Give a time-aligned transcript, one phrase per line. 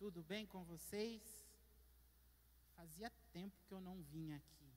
[0.00, 1.22] Tudo bem com vocês?
[2.74, 4.72] Fazia tempo que eu não vinha aqui.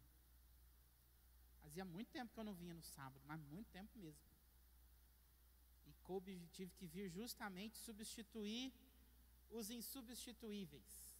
[1.61, 4.19] Fazia muito tempo que eu não vinha no sábado, mas muito tempo mesmo.
[5.85, 8.73] E coube, tive que vir justamente substituir
[9.49, 11.15] os insubstituíveis.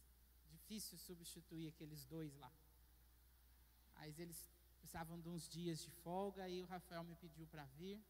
[0.50, 2.52] Difícil substituir aqueles dois lá.
[3.96, 4.50] Mas eles
[4.80, 8.04] precisavam de uns dias de folga e o Rafael me pediu para vir.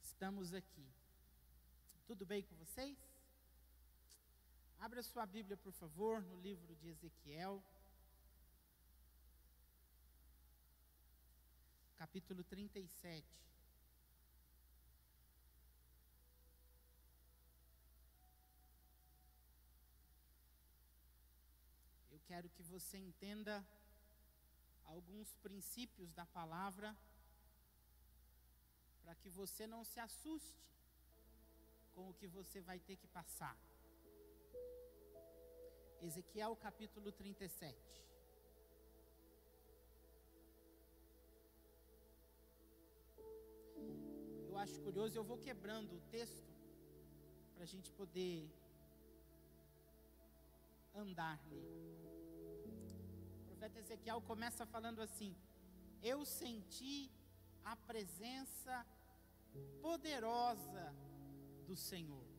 [0.00, 0.88] Estamos aqui.
[2.06, 3.09] Tudo bem com vocês?
[4.80, 7.62] Abra sua Bíblia, por favor, no livro de Ezequiel.
[11.98, 13.28] Capítulo 37.
[22.10, 23.62] Eu quero que você entenda
[24.86, 26.96] alguns princípios da palavra
[29.02, 30.56] para que você não se assuste
[31.94, 33.54] com o que você vai ter que passar.
[36.02, 37.76] Ezequiel capítulo 37.
[44.48, 46.50] Eu acho curioso, eu vou quebrando o texto
[47.52, 48.50] para a gente poder
[50.94, 51.90] andar nele.
[53.42, 55.36] O profeta Ezequiel começa falando assim:
[56.02, 57.12] Eu senti
[57.62, 58.86] a presença
[59.82, 60.94] poderosa
[61.66, 62.29] do Senhor.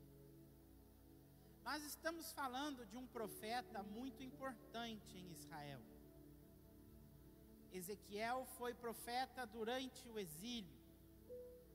[1.64, 5.82] Nós estamos falando de um profeta muito importante em Israel.
[7.72, 10.76] Ezequiel foi profeta durante o exílio.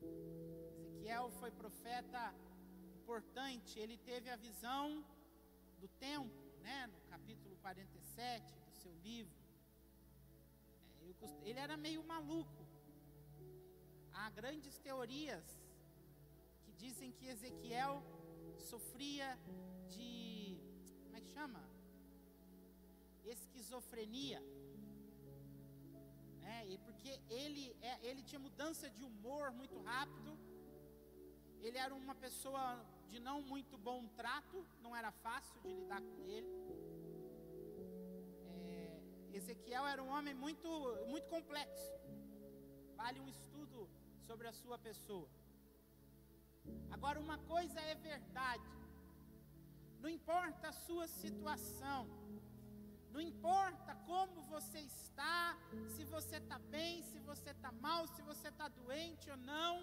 [0.02, 2.34] Ezequiel foi profeta
[2.96, 5.04] importante, ele teve a visão
[5.78, 9.38] do tempo, né, no capítulo 47 do seu livro.
[11.22, 12.66] É, ele era meio maluco.
[14.12, 15.44] Há grandes teorias
[16.64, 18.02] que dizem que Ezequiel
[18.58, 19.38] sofria
[21.36, 21.62] chama?
[23.36, 24.40] Esquizofrenia.
[26.52, 30.32] É, porque ele, é, ele tinha mudança de humor muito rápido.
[31.64, 32.64] Ele era uma pessoa
[33.10, 36.52] de não muito bom trato, não era fácil de lidar com ele.
[38.54, 40.68] É, Ezequiel era um homem muito,
[41.12, 41.92] muito complexo.
[43.02, 43.80] Vale um estudo
[44.28, 45.28] sobre a sua pessoa.
[46.96, 48.70] Agora, uma coisa é verdade:
[50.06, 52.02] não importa a sua situação,
[53.10, 55.58] não importa como você está,
[55.94, 59.74] se você está bem, se você está mal, se você está doente ou não,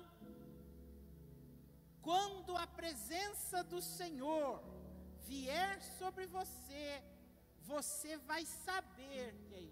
[2.02, 4.64] quando a presença do Senhor
[5.28, 7.04] vier sobre você,
[7.74, 9.64] você vai saber que é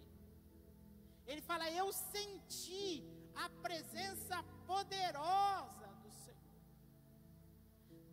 [1.31, 1.41] Ele.
[1.41, 5.90] Fala: Eu senti a presença poderosa.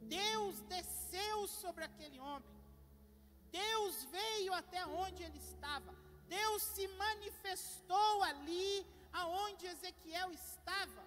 [0.08, 2.56] Deus desceu sobre aquele homem.
[3.50, 5.94] Deus veio até onde ele estava.
[6.28, 11.04] Deus se manifestou ali aonde Ezequiel estava.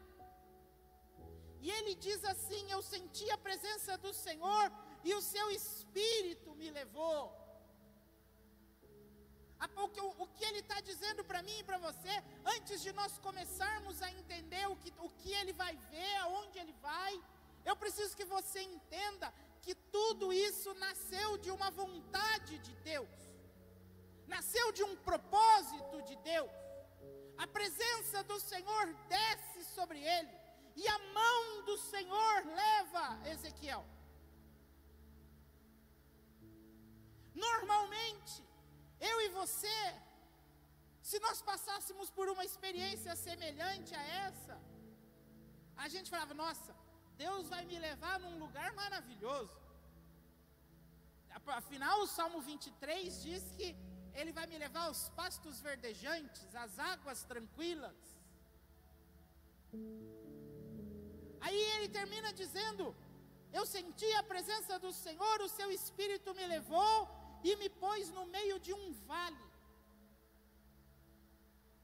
[1.61, 4.71] E ele diz assim: Eu senti a presença do Senhor
[5.03, 7.41] e o seu espírito me levou.
[10.17, 12.13] O que, ele está dizendo para mim e para você,
[12.55, 16.73] antes de nós começarmos a entender o que, o que ele vai ver, aonde ele
[16.81, 17.13] vai,
[17.65, 23.09] eu preciso que você entenda que tudo isso nasceu de uma vontade de Deus,
[24.27, 26.51] nasceu de um propósito de Deus.
[27.37, 30.35] A presença do Senhor desce sobre ele,
[30.75, 33.85] e a mão do Senhor leva Ezequiel.
[37.33, 38.43] Normalmente,
[38.99, 39.79] eu e você,
[41.01, 44.55] se nós passássemos por uma experiência semelhante a essa,
[45.75, 46.75] a gente falava: nossa,
[47.23, 49.57] Deus vai me levar num lugar maravilhoso.
[51.61, 53.67] Afinal, o Salmo 23 diz que
[54.19, 57.99] Ele vai me levar aos pastos verdejantes, às águas tranquilas.
[61.45, 62.85] Aí ele termina dizendo:
[63.57, 66.95] Eu senti a presença do Senhor, o seu espírito me levou
[67.43, 69.47] e me pôs no meio de um vale,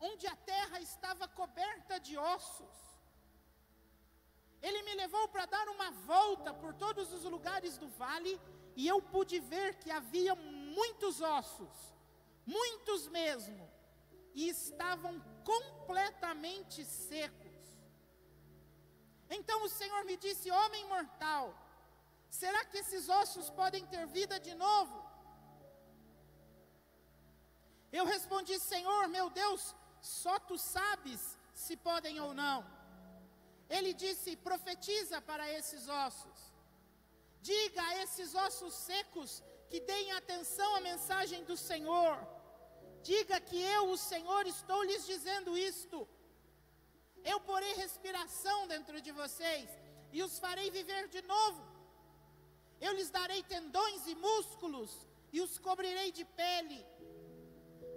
[0.09, 2.96] onde a terra estava coberta de ossos.
[4.61, 8.39] Ele me levou para dar uma volta por todos os lugares do vale
[8.75, 11.95] e eu pude ver que havia muitos ossos,
[12.45, 13.69] muitos mesmo,
[14.33, 17.57] e estavam completamente secos.
[19.29, 21.55] Então o Senhor me disse: Homem mortal,
[22.29, 25.07] será que esses ossos podem ter vida de novo?
[27.91, 32.76] Eu respondi: Senhor, meu Deus, só tu sabes se podem ou não.
[33.69, 36.39] Ele disse: profetiza para esses ossos.
[37.41, 42.15] Diga a esses ossos secos que deem atenção à mensagem do Senhor.
[43.03, 46.07] Diga que eu, o Senhor, estou lhes dizendo isto.
[47.23, 49.69] Eu porei respiração dentro de vocês
[50.11, 51.61] e os farei viver de novo.
[52.79, 54.91] Eu lhes darei tendões e músculos
[55.31, 56.85] e os cobrirei de pele.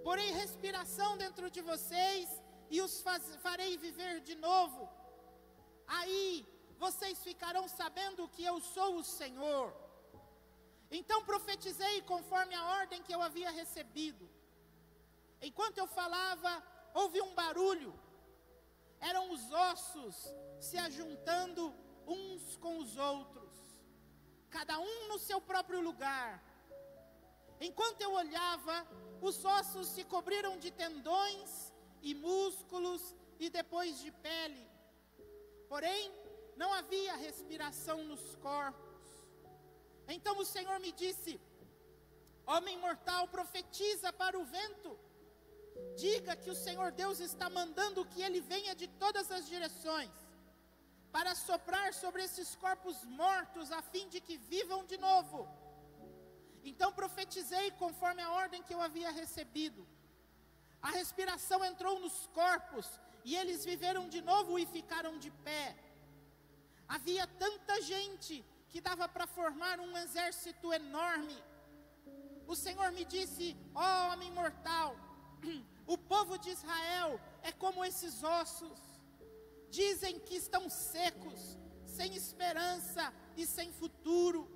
[0.03, 2.27] Porei respiração dentro de vocês
[2.69, 4.89] e os faz, farei viver de novo.
[5.87, 6.45] Aí
[6.77, 9.73] vocês ficarão sabendo que eu sou o Senhor.
[10.89, 14.29] Então profetizei conforme a ordem que eu havia recebido.
[15.41, 16.51] Enquanto eu falava,
[16.93, 17.93] houve um barulho.
[18.99, 20.15] Eram os ossos
[20.59, 21.73] se ajuntando
[22.05, 23.51] uns com os outros,
[24.49, 26.43] cada um no seu próprio lugar.
[27.59, 28.87] Enquanto eu olhava,
[29.21, 34.70] os ossos se cobriram de tendões e músculos e depois de pele.
[35.71, 36.03] Porém,
[36.61, 39.05] não havia respiração nos corpos.
[40.15, 41.39] Então o Senhor me disse:
[42.53, 44.91] Homem mortal, profetiza para o vento.
[45.95, 50.11] Diga que o Senhor Deus está mandando que ele venha de todas as direções
[51.15, 55.39] para soprar sobre esses corpos mortos, a fim de que vivam de novo.
[56.71, 59.87] Então profetizei conforme a ordem que eu havia recebido.
[60.81, 62.87] A respiração entrou nos corpos,
[63.23, 65.75] e eles viveram de novo e ficaram de pé.
[66.87, 71.37] Havia tanta gente que dava para formar um exército enorme.
[72.47, 74.95] O Senhor me disse: Ó oh, homem mortal,
[75.87, 78.79] o povo de Israel é como esses ossos
[79.69, 84.49] dizem que estão secos, sem esperança e sem futuro.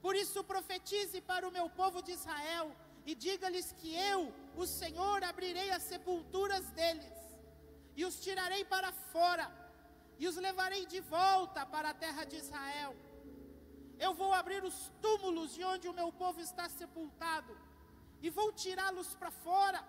[0.00, 2.74] Por isso profetize para o meu povo de Israel
[3.04, 7.19] e diga-lhes que eu, o Senhor, abrirei as sepulturas deles
[7.96, 9.46] e os tirarei para fora
[10.18, 12.94] e os levarei de volta para a terra de Israel.
[13.98, 17.56] Eu vou abrir os túmulos de onde o meu povo está sepultado
[18.22, 19.82] e vou tirá-los para fora.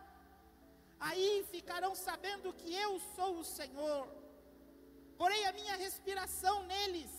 [0.99, 4.03] Aí ficarão sabendo que eu sou o Senhor
[5.21, 7.11] porei a minha respiração neles,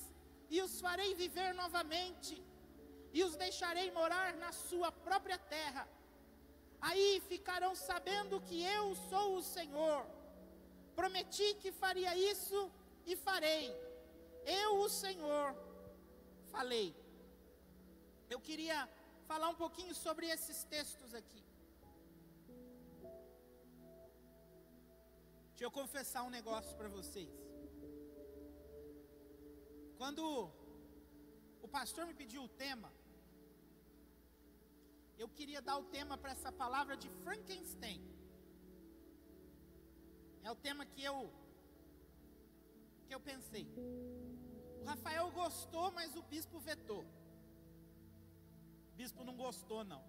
[0.51, 2.35] e os farei viver novamente,
[3.17, 5.85] e os deixarei morar na sua própria terra.
[6.81, 10.05] Aí ficarão sabendo que eu sou o Senhor.
[11.03, 12.59] Prometi que faria isso
[13.11, 13.65] e farei.
[14.61, 15.49] Eu, o Senhor,
[16.53, 16.95] falei.
[18.31, 18.77] Eu queria
[19.31, 21.43] falar um pouquinho sobre esses textos aqui.
[25.49, 27.35] Deixa eu confessar um negócio para vocês.
[29.99, 30.23] Quando
[31.61, 32.93] o pastor me pediu o tema,
[35.19, 38.12] eu queria dar o tema para essa palavra de Frankenstein.
[40.43, 41.17] É o tema que eu
[43.07, 43.67] que eu pensei.
[44.81, 47.03] O Rafael gostou, mas o bispo vetou.
[48.91, 50.03] O bispo não gostou não.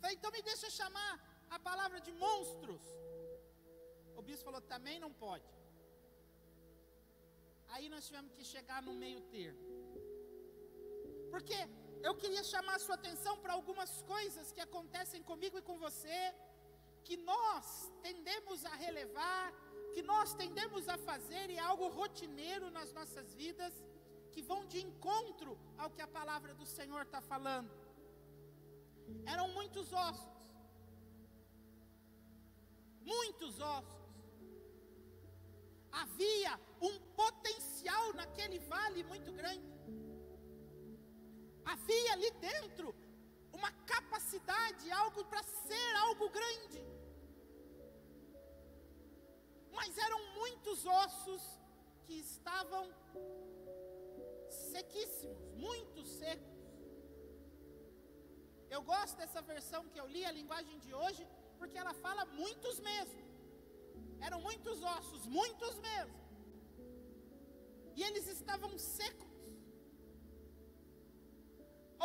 [0.00, 1.12] Falei, então me deixa chamar
[1.56, 2.84] a palavra de monstros.
[4.18, 5.50] O bispo falou, também não pode.
[7.72, 9.64] Aí nós tivemos que chegar no meio termo.
[11.32, 11.58] Porque
[12.08, 16.20] eu queria chamar a sua atenção para algumas coisas que acontecem comigo e com você,
[17.04, 19.52] que nós tendemos a relevar,
[19.94, 23.74] que nós tendemos a fazer e é algo rotineiro nas nossas vidas,
[24.32, 27.70] que vão de encontro ao que a palavra do Senhor está falando.
[29.26, 30.44] Eram muitos ossos,
[33.00, 34.00] muitos ossos
[35.92, 39.68] havia um potencial naquele vale muito grande.
[41.64, 42.94] Havia ali dentro
[43.60, 46.80] uma capacidade, algo para ser algo grande.
[49.78, 51.42] Mas eram muitos ossos
[52.04, 52.84] que estavam
[54.72, 56.56] sequíssimos, muito secos.
[58.76, 61.22] Eu gosto dessa versão que eu li, a linguagem de hoje,
[61.58, 63.22] porque ela fala muitos mesmo.
[64.26, 66.18] Eram muitos ossos, muitos mesmo.
[67.98, 69.30] E eles estavam secos.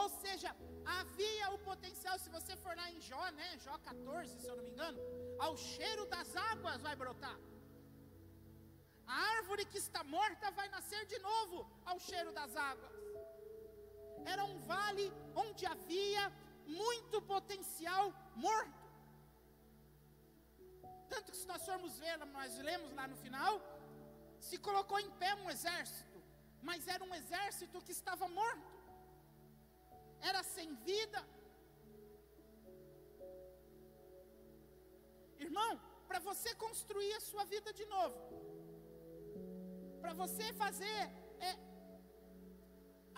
[0.02, 0.50] Ou seja,
[0.86, 3.58] havia o potencial, se você for lá em Jó, né?
[3.66, 5.00] Jó 14, se eu não me engano,
[5.40, 7.38] ao cheiro das águas vai brotar.
[9.08, 12.94] A árvore que está morta vai nascer de novo ao cheiro das águas.
[14.26, 16.32] Era um vale onde havia
[16.66, 18.86] muito potencial morto.
[21.08, 23.62] Tanto que se nós formos ver, nós lemos lá no final,
[24.40, 26.20] se colocou em pé um exército,
[26.62, 28.75] mas era um exército que estava morto,
[30.30, 31.22] era sem vida.
[35.48, 35.72] Irmão,
[36.10, 38.20] para você construir a sua vida de novo,
[40.04, 41.02] para você fazer,
[41.50, 41.54] é,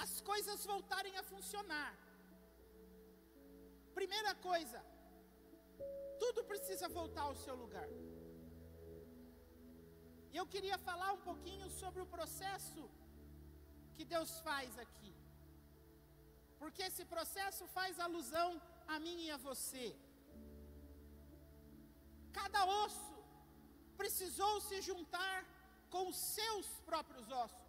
[0.05, 1.91] as coisas voltarem a funcionar.
[3.99, 4.79] Primeira coisa,
[6.23, 7.89] tudo precisa voltar ao seu lugar.
[10.31, 12.83] E eu queria falar um pouquinho sobre o processo
[13.95, 15.13] que Deus faz aqui.
[16.61, 18.49] Porque esse processo faz alusão
[18.87, 19.85] a mim e a você.
[22.39, 23.13] Cada osso
[24.01, 25.37] precisou se juntar
[25.93, 27.67] com os seus próprios ossos.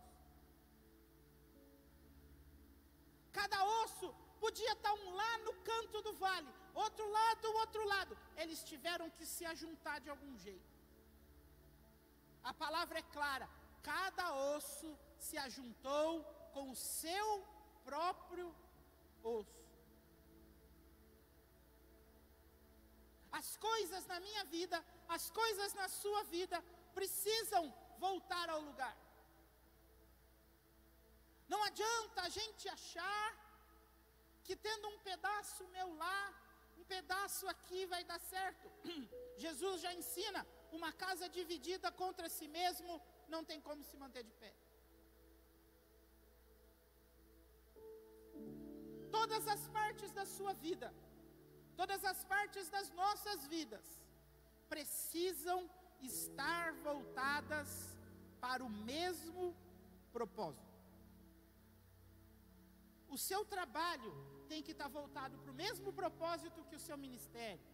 [3.39, 4.09] Cada osso
[4.41, 8.19] podia estar um lá no canto do vale, outro lado, outro lado.
[8.37, 10.79] Eles tiveram que se ajuntar de algum jeito.
[12.43, 13.49] A palavra é clara:
[13.83, 17.45] cada osso se ajuntou com o seu
[17.85, 18.55] próprio
[19.23, 19.59] osso.
[23.31, 26.63] As coisas na minha vida, as coisas na sua vida
[26.95, 28.97] precisam voltar ao lugar.
[31.49, 33.29] Não adianta a gente achar
[34.45, 36.21] que tendo um pedaço meu lá,
[36.79, 38.71] um pedaço aqui vai dar certo.
[39.45, 44.33] Jesus já ensina: uma casa dividida contra si mesmo não tem como se manter de
[44.43, 44.53] pé.
[49.19, 50.89] Todas as partes da sua vida,
[51.81, 53.87] todas as partes das nossas vidas,
[54.73, 55.59] precisam
[56.11, 57.69] estar voltadas
[58.45, 59.45] para o mesmo
[60.17, 60.75] propósito.
[63.15, 64.13] O seu trabalho
[64.51, 67.67] tem que estar voltado para o mesmo propósito que o seu ministério.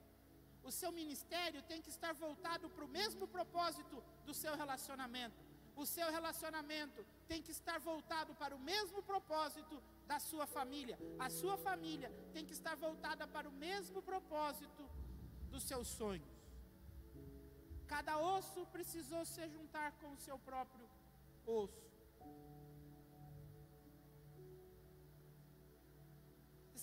[0.68, 5.42] O seu ministério tem que estar voltado para o mesmo propósito do seu relacionamento.
[5.82, 9.76] O seu relacionamento tem que estar voltado para o mesmo propósito
[10.10, 10.98] da sua família.
[11.18, 14.84] A sua família tem que estar voltada para o mesmo propósito
[15.52, 16.34] dos seus sonhos.
[17.94, 20.86] Cada osso precisou se juntar com o seu próprio
[21.46, 21.84] osso.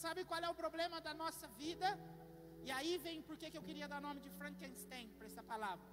[0.03, 1.87] sabe qual é o problema da nossa vida?
[2.67, 5.89] E aí vem por que eu queria dar nome de Frankenstein para essa palavra.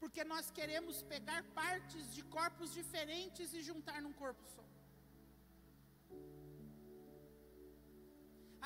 [0.00, 4.65] Porque nós queremos pegar partes de corpos diferentes e juntar num corpo só.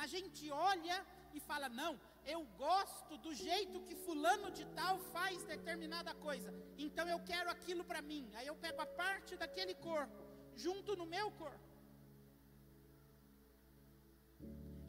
[0.03, 0.97] A gente olha
[1.37, 1.93] e fala: não,
[2.33, 6.49] eu gosto do jeito que fulano de tal faz determinada coisa,
[6.85, 8.23] então eu quero aquilo para mim.
[8.37, 10.21] Aí eu pego a parte daquele corpo,
[10.55, 11.69] junto no meu corpo.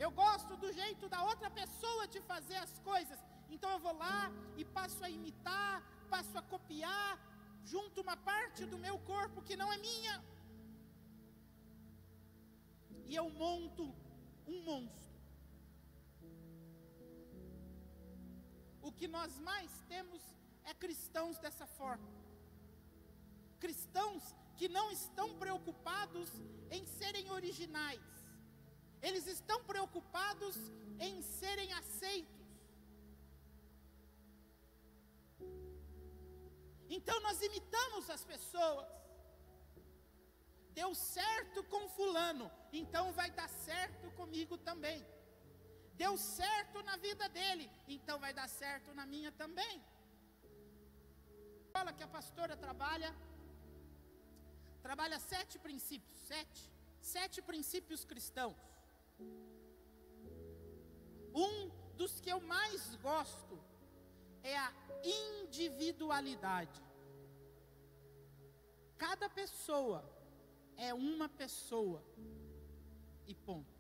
[0.05, 3.19] Eu gosto do jeito da outra pessoa de fazer as coisas.
[3.55, 4.21] Então eu vou lá
[4.61, 5.75] e passo a imitar,
[6.15, 7.13] passo a copiar,
[7.73, 10.15] junto uma parte do meu corpo que não é minha.
[13.11, 13.85] E eu monto
[14.47, 15.13] um monstro.
[18.81, 20.23] O que nós mais temos
[20.65, 22.09] é cristãos dessa forma.
[23.61, 26.29] Cristãos que não estão preocupados
[26.71, 28.13] em serem originais
[29.03, 30.57] eles estão preocupados
[31.01, 32.41] em serem aceitos.
[36.89, 39.02] Então nós imitamos as pessoas.
[40.79, 45.05] Deu certo com Fulano, então vai dar certo comigo também.
[46.03, 49.75] Deu certo na vida dele, então vai dar certo na minha também.
[51.75, 53.11] Fala que a pastora trabalha,
[54.87, 56.63] trabalha sete princípios, sete,
[57.01, 58.57] sete princípios cristãos.
[61.35, 63.59] Um dos que eu mais gosto
[64.43, 64.73] é a
[65.05, 66.81] individualidade.
[68.99, 70.01] Cada pessoa
[70.89, 72.01] é uma pessoa
[73.27, 73.77] e ponto.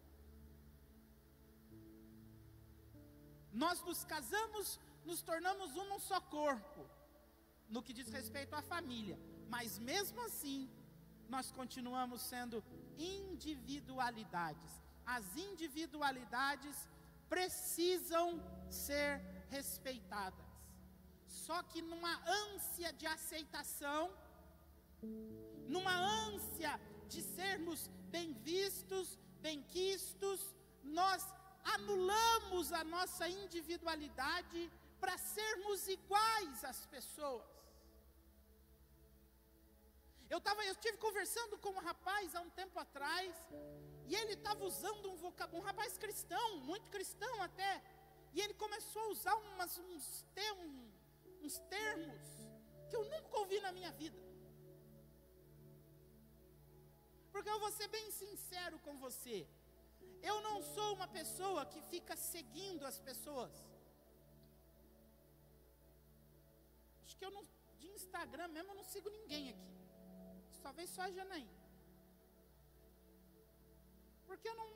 [3.64, 4.66] Nós nos casamos,
[5.04, 6.82] nos tornamos um só corpo,
[7.68, 9.18] no que diz respeito à família,
[9.54, 10.70] mas mesmo assim,
[11.34, 12.56] nós continuamos sendo
[12.98, 14.72] individualidades
[15.06, 16.88] as individualidades
[17.28, 18.40] precisam
[18.70, 20.46] ser respeitadas.
[21.26, 24.12] Só que numa ânsia de aceitação,
[25.68, 25.94] numa
[26.28, 26.80] ânsia
[27.12, 30.40] de sermos bem vistos, bem quistos,
[30.82, 31.22] nós
[31.74, 34.60] anulamos a nossa individualidade
[35.00, 37.50] para sermos iguais às pessoas.
[40.30, 43.34] Eu, tava, eu estive conversando com um rapaz há um tempo atrás,
[44.06, 47.82] e ele estava usando um vocabulário, um rapaz cristão, muito cristão até,
[48.32, 50.24] e ele começou a usar umas, uns,
[51.42, 52.22] uns termos
[52.88, 54.31] que eu nunca ouvi na minha vida.
[57.32, 59.38] Porque eu vou ser bem sincero com você.
[60.30, 63.52] Eu não sou uma pessoa que fica seguindo as pessoas.
[67.04, 67.42] Acho que eu não,
[67.80, 69.72] de Instagram mesmo, eu não sigo ninguém aqui
[70.66, 71.60] talvez só a Janaína.
[74.26, 74.68] Porque eu não,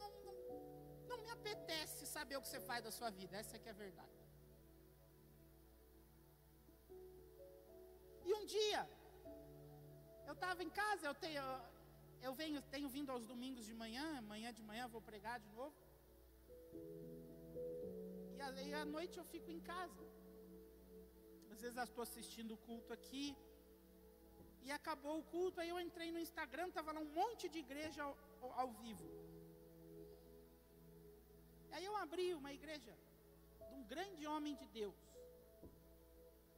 [0.00, 0.34] não, não,
[1.10, 3.36] não me apetece saber o que você faz da sua vida.
[3.36, 4.18] Essa é que é a verdade.
[8.28, 8.82] E um dia,
[10.26, 11.42] eu estava em casa, eu tenho,
[12.26, 15.74] eu venho, tenho vindo aos domingos de manhã, amanhã de manhã vou pregar de novo.
[18.36, 20.04] E aí à noite eu fico em casa.
[21.52, 23.26] Às vezes eu estou assistindo o culto aqui.
[24.64, 28.02] E acabou o culto, aí eu entrei no Instagram, estava lá um monte de igreja
[28.04, 28.16] ao,
[28.60, 29.08] ao vivo.
[31.72, 32.94] Aí eu abri uma igreja
[33.68, 35.00] de um grande homem de Deus.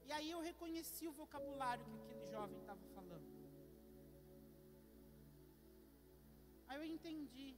[0.06, 2.84] E aí eu reconheci o vocabulário que aquele jovem estava
[6.74, 7.56] Aí eu entendi.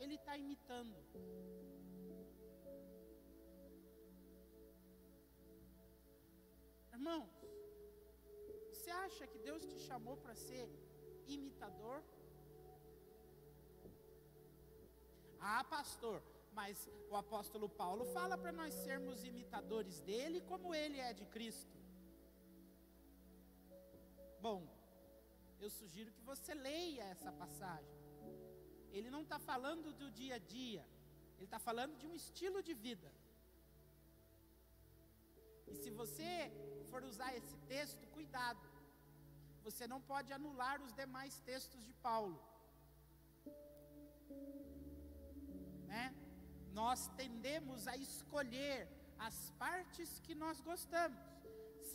[0.00, 0.96] Ele está imitando.
[6.92, 7.30] Irmãos,
[8.70, 10.68] você acha que Deus te chamou para ser
[11.28, 12.02] imitador?
[15.38, 16.20] Ah, pastor,
[16.52, 21.78] mas o apóstolo Paulo fala para nós sermos imitadores dele como ele é de Cristo.
[24.40, 24.75] Bom,
[25.60, 27.96] eu sugiro que você leia essa passagem.
[28.96, 30.84] Ele não está falando do dia a dia,
[31.36, 33.10] ele está falando de um estilo de vida.
[35.66, 36.32] E se você
[36.90, 38.66] for usar esse texto, cuidado.
[39.66, 42.40] Você não pode anular os demais textos de Paulo.
[45.92, 46.04] Né?
[46.72, 51.35] Nós tendemos a escolher as partes que nós gostamos.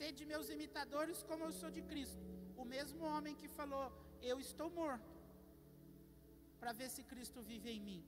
[0.02, 2.24] Sede meus imitadores, como eu sou de Cristo.
[2.62, 3.84] O mesmo homem que falou:
[4.30, 5.12] Eu estou morto,
[6.60, 8.02] para ver se Cristo vive em mim.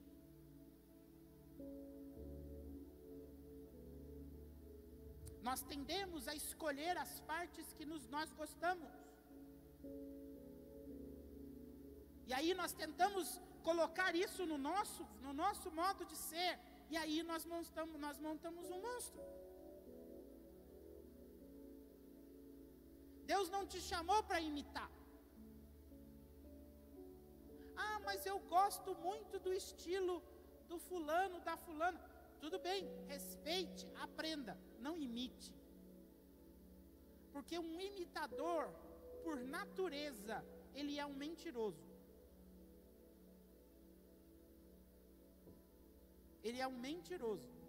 [5.48, 8.92] Nós tendemos a escolher as partes que nos, nós gostamos.
[12.28, 16.52] E aí nós tentamos colocar isso no nosso, no nosso modo de ser.
[16.90, 19.22] E aí nós montamos, nós montamos um monstro.
[23.32, 24.90] Deus não te chamou para imitar.
[27.76, 30.22] Ah, mas eu gosto muito do estilo
[30.68, 32.00] do fulano, da fulana.
[32.40, 35.52] Tudo bem, respeite, aprenda, não imite.
[37.32, 38.68] Porque um imitador,
[39.24, 41.84] por natureza, ele é um mentiroso.
[46.42, 47.63] Ele é um mentiroso.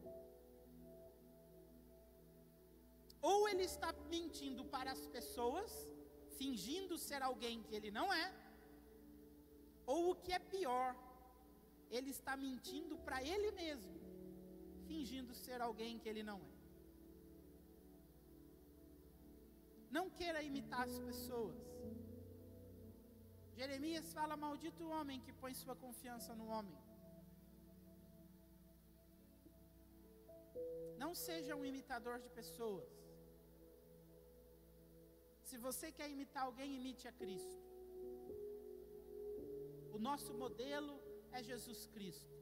[3.32, 5.72] Ou ele está mentindo para as pessoas,
[6.40, 8.26] fingindo ser alguém que ele não é,
[9.94, 10.90] ou o que é pior,
[11.98, 13.96] ele está mentindo para ele mesmo,
[14.90, 16.56] fingindo ser alguém que ele não é.
[19.98, 21.58] Não queira imitar as pessoas.
[23.60, 26.78] Jeremias fala: Maldito o homem que põe sua confiança no homem.
[31.04, 32.95] Não seja um imitador de pessoas.
[35.48, 37.58] Se você quer imitar alguém, imite a Cristo.
[39.96, 40.94] O nosso modelo
[41.38, 42.34] é Jesus Cristo.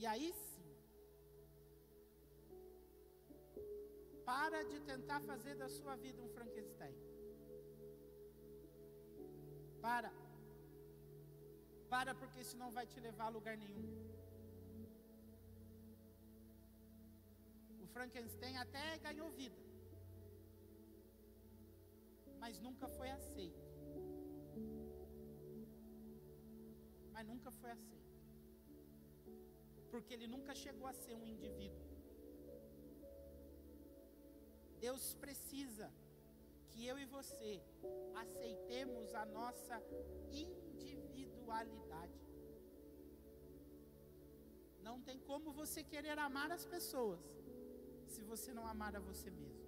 [0.00, 0.66] E aí sim,
[4.30, 6.98] para de tentar fazer da sua vida um Frankenstein.
[9.86, 10.12] Para.
[11.94, 13.88] Para, porque isso não vai te levar a lugar nenhum.
[17.82, 19.69] O Frankenstein até ganhou vida
[22.42, 23.64] mas nunca foi aceito.
[27.14, 28.10] Mas nunca foi aceito.
[29.90, 31.86] Porque ele nunca chegou a ser um indivíduo.
[34.86, 35.92] Deus precisa
[36.70, 37.62] que eu e você
[38.22, 39.76] aceitemos a nossa
[40.30, 42.18] individualidade.
[44.88, 47.20] Não tem como você querer amar as pessoas
[48.06, 49.59] se você não amar a você mesmo.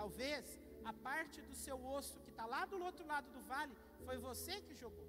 [0.00, 0.44] Talvez
[0.90, 3.74] a parte do seu osso que está lá do outro lado do vale
[4.06, 5.08] foi você que jogou.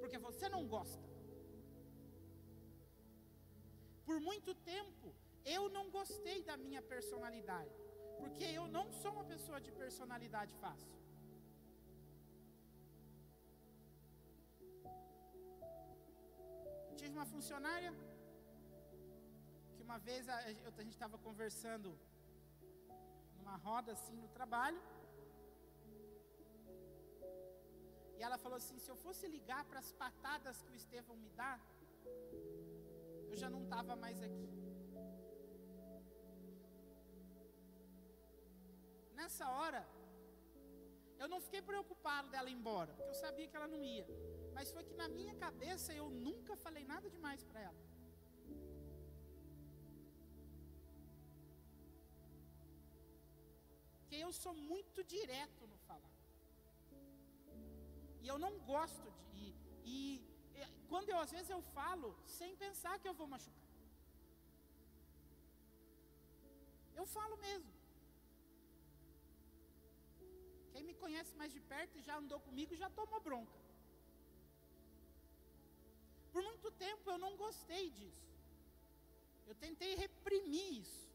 [0.00, 1.06] Porque você não gosta.
[4.08, 5.08] Por muito tempo,
[5.56, 7.76] eu não gostei da minha personalidade.
[8.20, 10.98] Porque eu não sou uma pessoa de personalidade fácil.
[17.00, 17.90] tive uma funcionária
[19.88, 21.88] uma vez a, a gente estava conversando
[23.38, 24.80] numa roda assim no trabalho.
[28.18, 31.30] E ela falou assim: se eu fosse ligar para as patadas que o Estevão me
[31.40, 31.54] dá,
[33.30, 34.48] eu já não estava mais aqui.
[39.20, 39.80] nessa hora,
[41.22, 44.06] eu não fiquei preocupado dela ir embora, porque eu sabia que ela não ia.
[44.54, 47.80] Mas foi que na minha cabeça eu nunca falei nada demais para ela.
[54.26, 56.16] Eu sou muito direto no falar.
[58.22, 59.46] E eu não gosto de.
[59.84, 59.98] E,
[60.54, 63.68] e, quando eu às vezes eu falo sem pensar que eu vou machucar.
[66.94, 67.72] Eu falo mesmo.
[70.72, 73.58] Quem me conhece mais de perto e já andou comigo já tomou bronca.
[76.32, 78.28] Por muito tempo eu não gostei disso.
[79.46, 81.07] Eu tentei reprimir isso.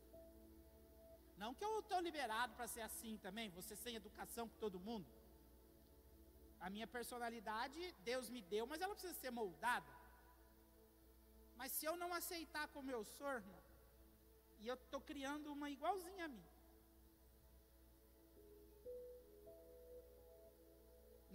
[1.44, 5.08] Não que eu estou liberado para ser assim também, você sem educação com todo mundo.
[6.66, 7.80] A minha personalidade,
[8.10, 9.92] Deus me deu, mas ela precisa ser moldada.
[11.58, 13.62] Mas se eu não aceitar como eu sou, irmão,
[14.62, 16.46] e eu estou criando uma igualzinha a mim.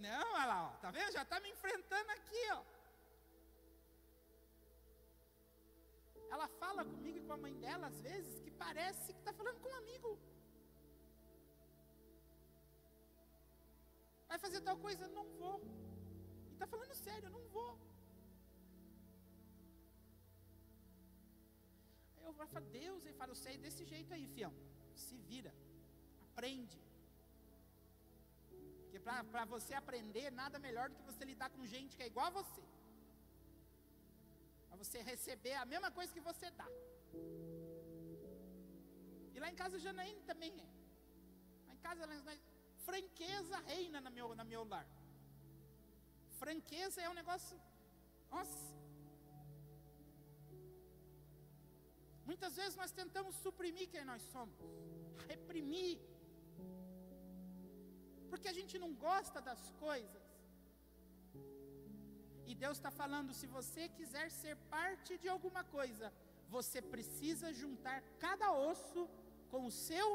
[0.07, 1.11] Não, olha lá, ó, tá vendo?
[1.11, 2.63] Já está me enfrentando aqui, ó.
[6.35, 9.59] Ela fala comigo e com a mãe dela, às vezes, que parece que está falando
[9.61, 10.11] com um amigo.
[14.31, 15.07] Vai fazer tal coisa?
[15.19, 15.57] Não vou.
[16.49, 17.71] E está falando sério, não vou.
[22.17, 24.53] Aí eu falo, Deus, ele fala, eu sei desse jeito aí, fião.
[25.05, 25.53] Se vira.
[26.27, 26.79] Aprende.
[28.83, 32.27] Porque para você aprender, nada melhor do que você lidar com gente que é igual
[32.27, 32.61] a você
[34.77, 36.67] você receber a mesma coisa que você dá.
[39.33, 40.69] E lá em casa Janaína também é.
[41.67, 42.37] Lá em casa, lá,
[42.87, 44.87] franqueza reina no meu, no meu lar.
[46.41, 47.57] Franqueza é um negócio.
[48.31, 48.79] Nossa.
[52.29, 54.55] Muitas vezes nós tentamos suprimir quem nós somos,
[55.27, 55.97] reprimir,
[58.29, 60.18] porque a gente não gosta das coisas.
[62.51, 66.07] E Deus está falando: se você quiser ser parte de alguma coisa,
[66.55, 69.01] você precisa juntar cada osso
[69.51, 70.07] com o seu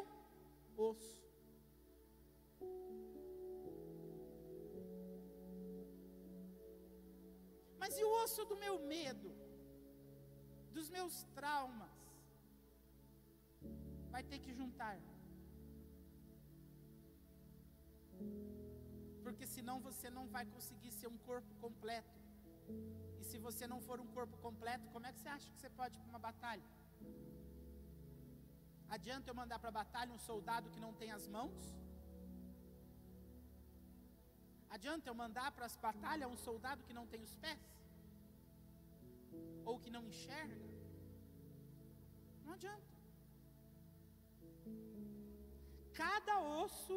[0.76, 1.22] osso.
[7.82, 9.30] Mas e o osso do meu medo,
[10.72, 11.96] dos meus traumas?
[14.10, 14.98] Vai ter que juntar.
[19.22, 22.23] Porque senão você não vai conseguir ser um corpo completo.
[23.20, 25.70] E se você não for um corpo completo, como é que você acha que você
[25.70, 26.68] pode ir para uma batalha?
[28.96, 31.62] Adianta eu mandar para a batalha um soldado que não tem as mãos?
[34.76, 37.64] Adianta eu mandar para as batalhas um soldado que não tem os pés?
[39.64, 40.66] Ou que não enxerga?
[42.44, 42.94] Não adianta.
[46.02, 46.96] Cada osso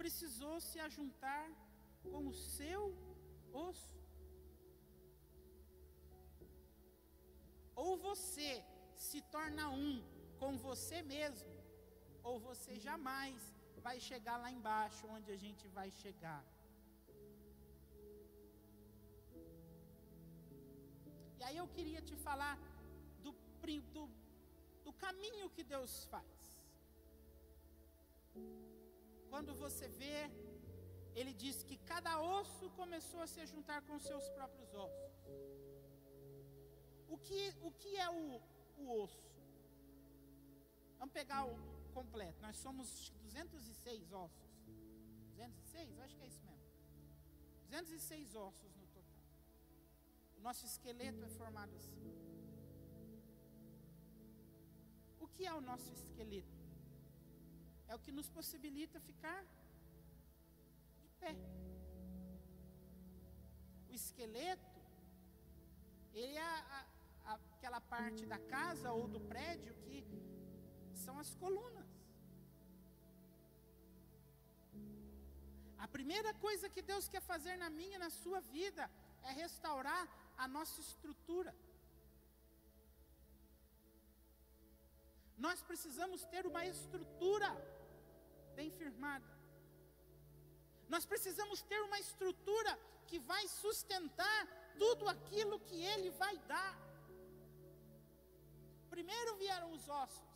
[0.00, 1.46] precisou se ajuntar
[2.10, 2.82] com o seu
[3.52, 3.97] osso.
[7.82, 8.50] Ou você
[9.06, 9.92] se torna um
[10.40, 11.54] com você mesmo,
[12.28, 13.36] ou você jamais
[13.86, 16.42] vai chegar lá embaixo onde a gente vai chegar.
[21.38, 22.54] E aí eu queria te falar
[23.24, 23.32] do,
[23.96, 24.04] do,
[24.86, 26.38] do caminho que Deus faz.
[29.30, 30.18] Quando você vê,
[31.14, 35.67] ele diz que cada osso começou a se juntar com seus próprios ossos.
[37.08, 38.40] O que, o que é o,
[38.78, 39.28] o osso?
[40.98, 41.56] Vamos pegar o
[41.94, 42.40] completo.
[42.42, 44.48] Nós somos 206 ossos.
[45.36, 46.00] 206?
[46.00, 46.68] Acho que é isso mesmo.
[47.70, 49.22] 206 ossos no total.
[50.36, 51.96] O nosso esqueleto é formado assim.
[55.20, 56.58] O que é o nosso esqueleto?
[57.86, 59.42] É o que nos possibilita ficar
[61.00, 61.34] de pé.
[63.88, 64.80] O esqueleto,
[66.12, 66.86] ele é a,
[67.34, 69.96] aquela parte da casa ou do prédio que
[70.94, 71.86] são as colunas.
[75.78, 78.90] A primeira coisa que Deus quer fazer na minha e na sua vida
[79.22, 80.04] é restaurar
[80.36, 81.54] a nossa estrutura.
[85.36, 87.48] Nós precisamos ter uma estrutura
[88.56, 89.38] bem firmada.
[90.88, 92.72] Nós precisamos ter uma estrutura
[93.06, 94.40] que vai sustentar
[94.78, 96.87] tudo aquilo que Ele vai dar.
[98.98, 100.28] Primeiro vieram os ossos.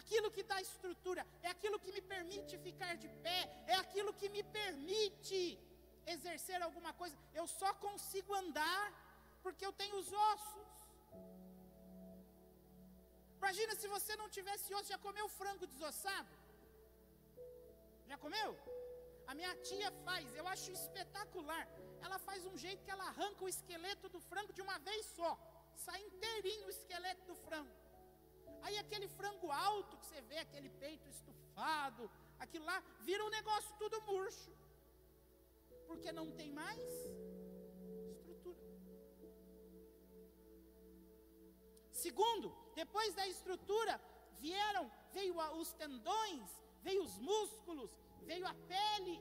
[0.00, 3.40] Aquilo que dá estrutura, é aquilo que me permite ficar de pé,
[3.72, 5.40] é aquilo que me permite
[6.14, 7.16] exercer alguma coisa.
[7.40, 8.84] Eu só consigo andar
[9.42, 10.66] porque eu tenho os ossos.
[13.40, 16.34] Imagina se você não tivesse osso, já comeu frango desossado?
[18.10, 18.50] Já comeu?
[19.30, 21.64] A minha tia faz, eu acho espetacular.
[22.06, 25.32] Ela faz um jeito que ela arranca o esqueleto do frango de uma vez só.
[25.76, 27.74] Sai inteirinho o esqueleto do frango.
[28.62, 33.74] Aí aquele frango alto que você vê, aquele peito estufado, aquilo lá, vira um negócio
[33.78, 34.52] tudo murcho.
[35.86, 36.82] Porque não tem mais
[38.10, 38.58] estrutura.
[41.92, 44.00] Segundo, depois da estrutura,
[44.40, 46.48] vieram, veio os tendões,
[46.82, 47.90] veio os músculos,
[48.22, 49.20] veio a pele.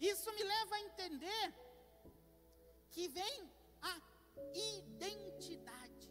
[0.00, 1.54] Isso me leva a entender
[2.94, 3.36] que vem
[3.90, 3.94] a
[4.78, 6.08] identidade.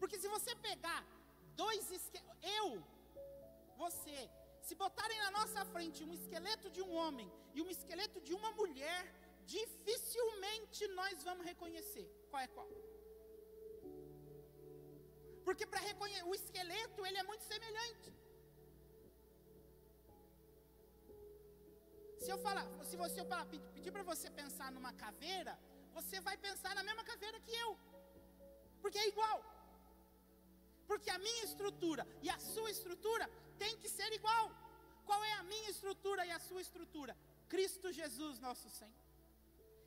[0.00, 1.00] Porque se você pegar
[1.62, 1.84] dois
[2.58, 2.66] eu,
[3.82, 4.18] você,
[4.66, 8.52] se botarem na nossa frente um esqueleto de um homem e um esqueleto de uma
[8.60, 9.02] mulher,
[9.56, 12.70] dificilmente nós vamos reconhecer qual é qual.
[15.46, 18.10] Porque para reconhecer o esqueleto, ele é muito semelhante.
[22.28, 23.22] Se eu falar, se você
[23.74, 25.58] pedir para você pensar numa caveira,
[25.94, 27.70] você vai pensar na mesma caveira que eu.
[28.82, 29.38] Porque é igual.
[30.86, 33.24] Porque a minha estrutura e a sua estrutura
[33.62, 34.46] tem que ser igual.
[35.06, 37.16] Qual é a minha estrutura e a sua estrutura?
[37.48, 38.92] Cristo Jesus, nosso Senhor.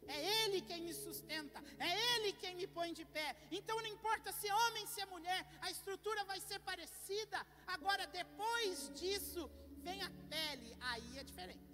[0.08, 3.30] É Ele quem me sustenta, é Ele quem me põe de pé.
[3.52, 7.46] Então não importa se é homem, se é mulher, a estrutura vai ser parecida.
[7.68, 11.71] Agora, depois disso, vem a pele, aí é diferente.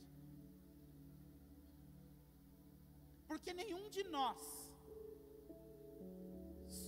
[3.30, 4.42] Porque nenhum de nós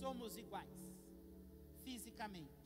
[0.00, 0.80] somos iguais
[1.84, 2.60] fisicamente.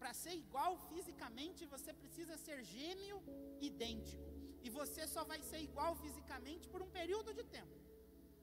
[0.00, 3.18] Para ser igual fisicamente, você precisa ser gêmeo
[3.60, 4.28] idêntico.
[4.64, 7.76] E você só vai ser igual fisicamente por um período de tempo.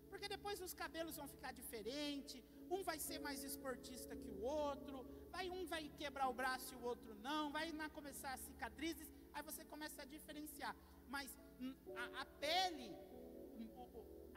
[0.09, 2.43] Porque depois os cabelos vão ficar diferentes,
[2.75, 6.77] um vai ser mais esportista que o outro, vai um vai quebrar o braço e
[6.77, 10.75] o outro não, vai começar as cicatrizes, aí você começa a diferenciar.
[11.07, 12.89] Mas hum, a, a pele,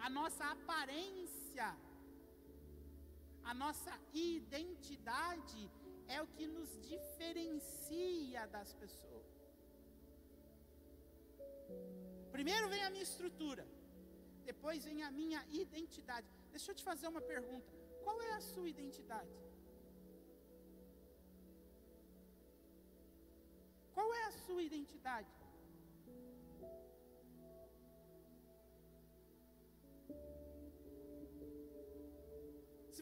[0.07, 1.67] a nossa aparência,
[3.51, 5.62] a nossa identidade
[6.15, 9.31] é o que nos diferencia das pessoas.
[12.37, 13.65] Primeiro vem a minha estrutura,
[14.51, 16.29] depois vem a minha identidade.
[16.51, 17.71] Deixa eu te fazer uma pergunta:
[18.03, 19.37] qual é a sua identidade?
[23.95, 25.33] Qual é a sua identidade?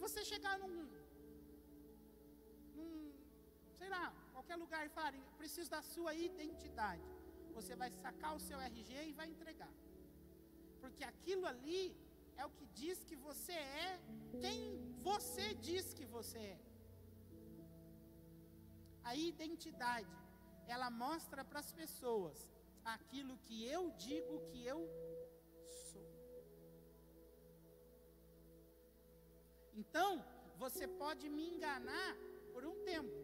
[0.01, 0.77] Se você chegar num,
[2.75, 3.13] num,
[3.79, 7.03] sei lá, qualquer lugar e preciso da sua identidade,
[7.53, 9.73] você vai sacar o seu RG e vai entregar.
[10.81, 11.95] Porque aquilo ali
[12.39, 14.01] é o que diz que você é
[14.41, 14.61] quem
[15.03, 16.61] você diz que você é.
[19.05, 20.17] A identidade,
[20.67, 22.51] ela mostra para as pessoas
[22.97, 24.81] aquilo que eu digo que eu
[29.91, 30.11] Então,
[30.65, 32.11] você pode me enganar
[32.53, 33.19] por um tempo.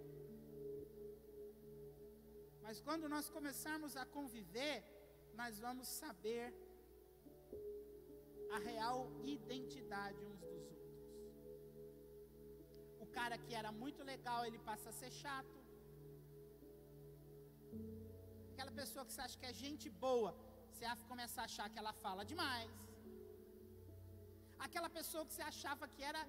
[2.64, 4.76] Mas quando nós começarmos a conviver,
[5.40, 6.46] nós vamos saber
[8.56, 8.98] a real
[9.34, 10.96] identidade uns dos outros.
[13.04, 15.56] O cara que era muito legal, ele passa a ser chato.
[18.52, 20.32] Aquela pessoa que você acha que é gente boa,
[20.72, 22.74] você começa a achar que ela fala demais.
[24.66, 26.24] Aquela pessoa que você achava que era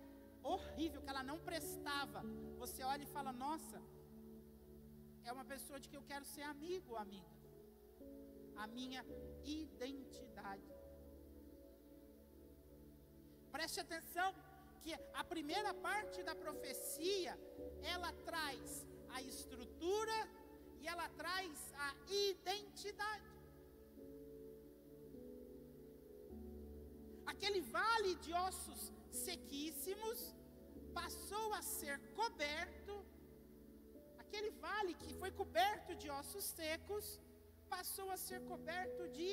[0.53, 2.21] horrível, que ela não prestava,
[2.63, 3.79] você olha e fala: Nossa,
[5.27, 7.35] é uma pessoa de que eu quero ser amigo amiga.
[8.63, 9.01] A minha
[9.43, 10.69] identidade.
[13.55, 14.29] Preste atenção
[14.81, 17.33] que a primeira parte da profecia,
[17.93, 20.17] ela traz a estrutura
[20.81, 21.89] e ela traz a
[22.29, 23.31] identidade.
[27.33, 28.81] Aquele vale de ossos
[29.11, 30.19] sequíssimos
[30.99, 32.95] passou a ser coberto
[34.23, 37.05] aquele vale que foi coberto de ossos secos
[37.75, 39.29] passou a ser coberto de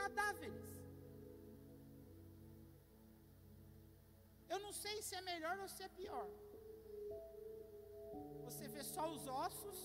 [0.00, 0.66] cadáveres.
[4.52, 6.28] Eu não sei se é melhor ou se é pior.
[8.46, 9.78] Você vê só os ossos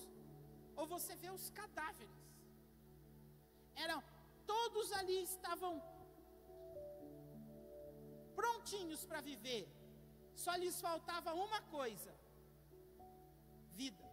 [0.78, 2.18] ou você vê os cadáveres.
[3.84, 4.00] Eram
[4.52, 5.72] todos ali estavam
[8.38, 9.64] prontinhos para viver.
[10.44, 12.12] Só lhes faltava uma coisa:
[13.80, 14.04] vida.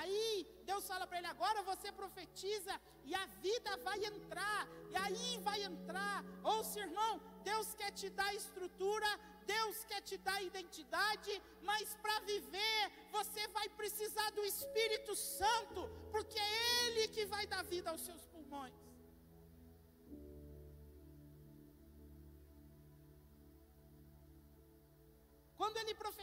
[0.00, 0.26] Aí
[0.70, 2.74] Deus fala para ele: agora você profetiza
[3.04, 4.60] e a vida vai entrar,
[4.92, 6.16] e aí vai entrar.
[6.52, 7.14] Ouça, irmão,
[7.50, 9.10] Deus quer te dar estrutura,
[9.54, 11.32] Deus quer te da identidade,
[11.70, 12.80] mas para viver
[13.16, 15.82] você vai precisar do Espírito Santo,
[16.14, 18.89] porque é Ele que vai dar vida aos seus pulmões.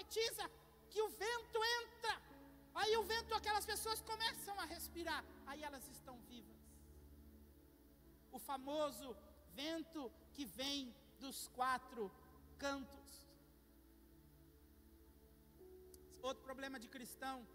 [0.07, 0.49] Profetiza
[0.89, 2.21] que o vento entra,
[2.73, 6.57] aí o vento, aquelas pessoas começam a respirar, aí elas estão vivas.
[8.31, 9.15] O famoso
[9.53, 12.11] vento que vem dos quatro
[12.57, 13.27] cantos.
[16.21, 17.45] Outro problema de cristão,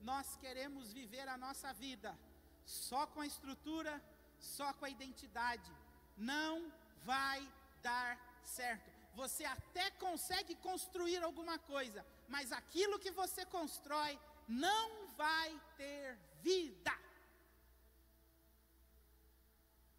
[0.00, 2.16] nós queremos viver a nossa vida
[2.64, 4.02] só com a estrutura,
[4.38, 5.72] só com a identidade.
[6.16, 6.72] Não
[7.04, 7.40] vai
[7.82, 8.95] dar certo.
[9.20, 14.12] Você até consegue construir alguma coisa, mas aquilo que você constrói
[14.46, 16.94] não vai ter vida.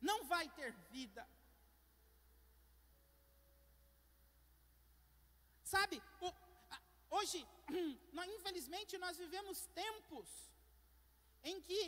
[0.10, 1.28] Não vai ter vida.
[5.64, 5.98] Sabe,
[7.10, 7.40] hoje,
[8.14, 10.28] nós, infelizmente, nós vivemos tempos
[11.44, 11.82] em que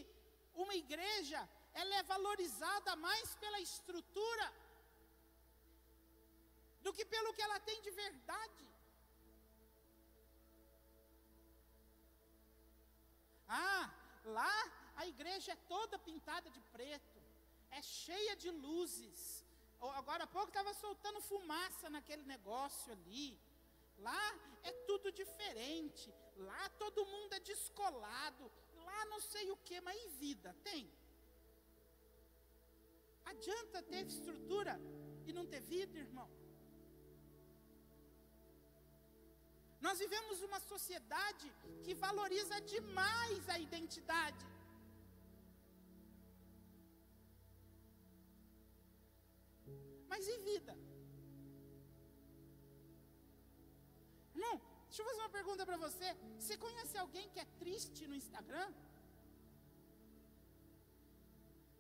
[0.56, 4.46] uma igreja ela é valorizada mais pela estrutura
[6.84, 8.66] do que pelo que ela tem de verdade.
[13.48, 13.92] Ah,
[14.24, 14.58] lá
[14.96, 17.20] a igreja é toda pintada de preto,
[17.72, 19.46] é cheia de luzes.
[20.02, 23.40] Agora há pouco estava soltando fumaça naquele negócio ali.
[23.98, 24.26] Lá
[24.64, 26.14] é tudo diferente.
[26.36, 28.52] Lá todo mundo é descolado.
[28.86, 30.56] Lá não sei o que, mas e vida?
[30.64, 30.92] Tem.
[33.26, 34.80] Adianta ter estrutura
[35.28, 36.30] e não ter vida, irmão?
[39.86, 41.48] Nós vivemos uma sociedade
[41.84, 44.46] que valoriza demais a identidade.
[50.12, 50.74] Mas e vida?
[54.36, 56.10] Irmão, deixa eu fazer uma pergunta para você.
[56.38, 58.70] Você conhece alguém que é triste no Instagram?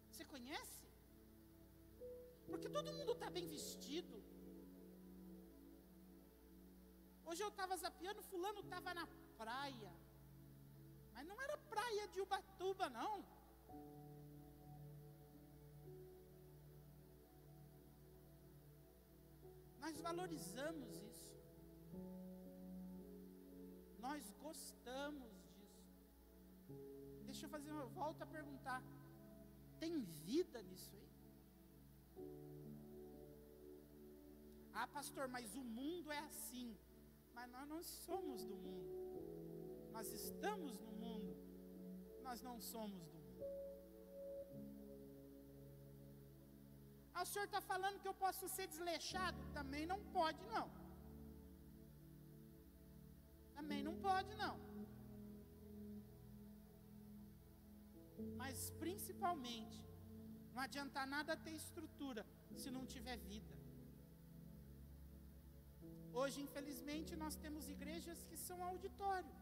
[0.09, 0.79] Você conhece?
[2.47, 4.28] Porque todo mundo está bem vestido.
[7.29, 9.05] Hoje eu estava zapeando, fulano estava na
[9.41, 9.91] praia.
[11.13, 13.13] Mas não era praia de Ubatuba, não.
[19.83, 21.37] Nós valorizamos isso.
[24.07, 25.85] Nós gostamos disso.
[27.29, 28.81] Deixa eu fazer uma volta a perguntar:
[29.79, 31.09] tem vida nisso aí?
[34.73, 36.69] Ah, pastor, mas o mundo é assim.
[37.39, 38.95] Mas nós não somos do mundo.
[39.95, 41.33] Nós estamos no mundo.
[42.25, 43.45] Nós não somos do mundo.
[47.13, 49.39] Ah, o senhor está falando que eu posso ser desleixado?
[49.59, 50.67] Também não pode, não.
[53.55, 54.55] Também não pode, não.
[58.41, 59.81] Mas principalmente,
[60.53, 62.25] não adianta nada ter estrutura
[62.63, 63.58] se não tiver vida.
[66.13, 69.35] Hoje, infelizmente, nós temos igrejas que são auditório.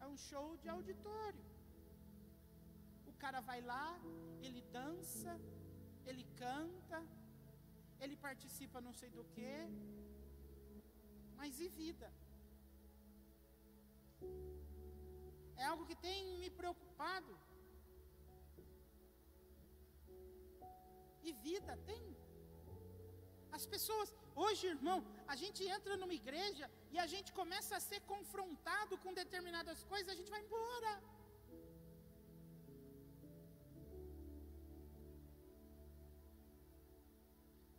[0.00, 1.44] É um show de auditório.
[3.06, 3.88] O cara vai lá,
[4.42, 5.32] ele dança,
[6.06, 7.00] ele canta,
[8.00, 9.54] ele participa não sei do que,
[11.36, 12.08] mas e vida?
[15.56, 17.32] É algo que tem me preocupado.
[21.22, 22.02] E vida tem.
[23.52, 24.08] As pessoas,
[24.44, 24.98] hoje, irmão,
[25.32, 30.12] a gente entra numa igreja e a gente começa a ser confrontado com determinadas coisas,
[30.12, 30.92] a gente vai embora.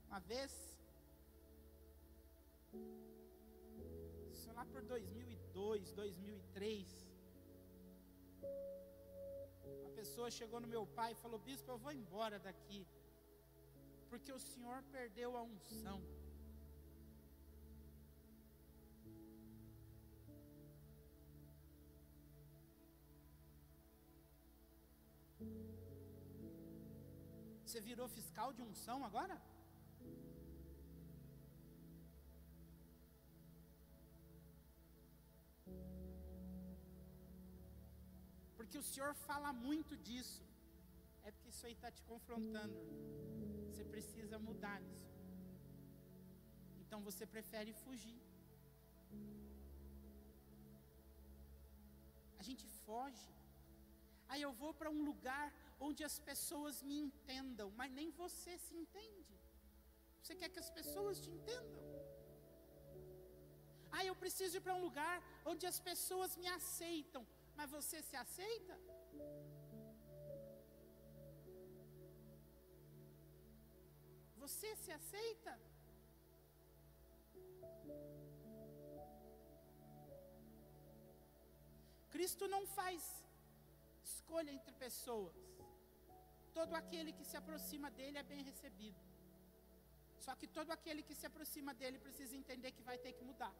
[0.07, 0.53] Uma vez,
[4.33, 7.11] isso lá por 2002, 2003,
[9.81, 12.81] uma pessoa chegou no meu pai e falou: Bispo, eu vou embora daqui,
[14.09, 15.99] porque o senhor perdeu a unção.
[27.71, 29.35] Você virou fiscal de unção agora?
[38.57, 40.43] Porque o Senhor fala muito disso.
[41.23, 42.75] É porque isso aí está te confrontando.
[43.69, 45.15] Você precisa mudar nisso.
[46.81, 48.21] Então você prefere fugir.
[52.37, 53.29] A gente foge.
[54.27, 55.47] Aí eu vou para um lugar
[55.87, 59.35] onde as pessoas me entendam, mas nem você se entende.
[60.21, 61.81] Você quer que as pessoas te entendam.
[64.21, 65.15] preciso ir para um lugar
[65.51, 67.23] onde as pessoas me aceitam.
[67.57, 68.75] Mas você se aceita?
[74.43, 75.53] Você se aceita?
[82.15, 83.03] Cristo não faz
[84.11, 85.35] escolha entre pessoas.
[86.53, 88.99] Todo aquele que se aproxima dele é bem recebido.
[90.25, 93.53] Só que todo aquele que se aproxima dele precisa entender que vai ter que mudar.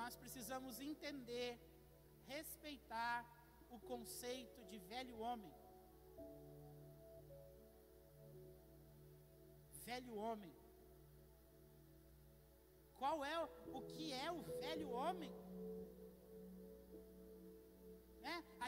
[0.00, 1.50] Nós precisamos entender,
[2.26, 3.18] respeitar
[3.70, 5.52] o conceito de velho homem.
[9.90, 10.54] Velho homem.
[13.00, 13.36] Qual é
[13.78, 15.32] o que é o velho homem?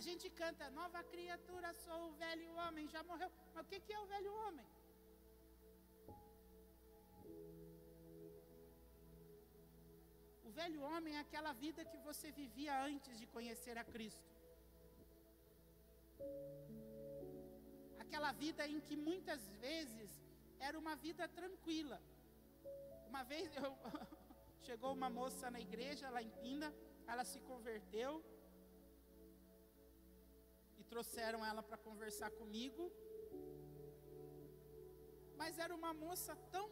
[0.06, 3.30] Gente canta, nova criatura, sou o velho homem, já morreu.
[3.54, 4.66] Mas o que, é o velho homem?
[10.48, 14.28] O velho homem é aquela vida que você vivia antes de conhecer a Cristo.
[18.04, 20.10] Aquela vida em que muitas vezes
[20.68, 22.00] era uma vida tranquila.
[23.10, 23.72] Uma vez eu
[24.68, 26.70] chegou uma moça na igreja lá em Pina,
[27.06, 28.12] ela se converteu
[30.92, 32.82] trouxeram ela para conversar comigo.
[35.40, 36.68] Mas era uma moça tão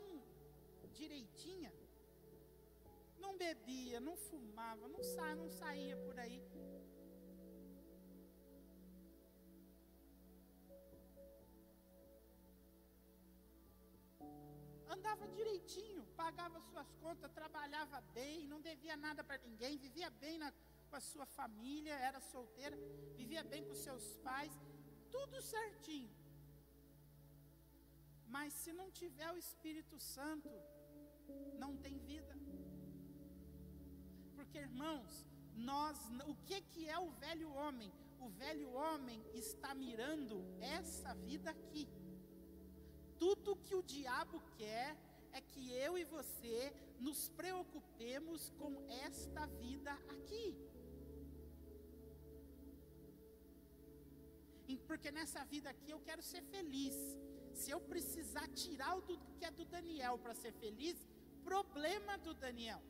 [0.98, 1.72] direitinha,
[3.22, 6.40] não bebia, não fumava, não, sa não saía por aí.
[14.96, 20.52] Andava direitinho, pagava suas contas, trabalhava bem, não devia nada para ninguém, vivia bem na,
[20.90, 22.76] com a sua família, era solteira,
[23.20, 24.52] vivia bem com seus pais,
[25.14, 26.10] tudo certinho.
[28.34, 30.50] Mas se não tiver o Espírito Santo,
[31.62, 32.34] não tem vida.
[34.36, 37.92] Porque, irmãos, nós, o que que é o velho homem?
[38.20, 41.88] O velho homem está mirando essa vida aqui.
[43.18, 44.96] Tudo que o diabo quer
[45.32, 48.72] é que eu e você nos preocupemos com
[49.06, 50.56] esta vida aqui.
[54.76, 56.94] Porque nessa vida aqui eu quero ser feliz.
[57.52, 60.96] Se eu precisar tirar o que é do Daniel para ser feliz,
[61.42, 62.82] problema do Daniel.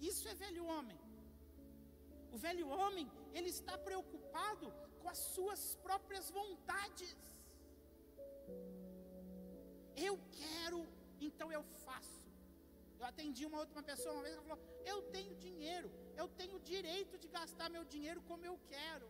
[0.00, 0.98] Isso é velho homem.
[2.32, 7.16] O velho homem, ele está preocupado com as suas próprias vontades.
[9.96, 10.86] Eu quero,
[11.20, 12.25] então eu faço.
[12.98, 15.88] Eu atendi uma outra pessoa uma vez, ela falou: Eu tenho dinheiro,
[16.20, 19.08] eu tenho direito de gastar meu dinheiro como eu quero.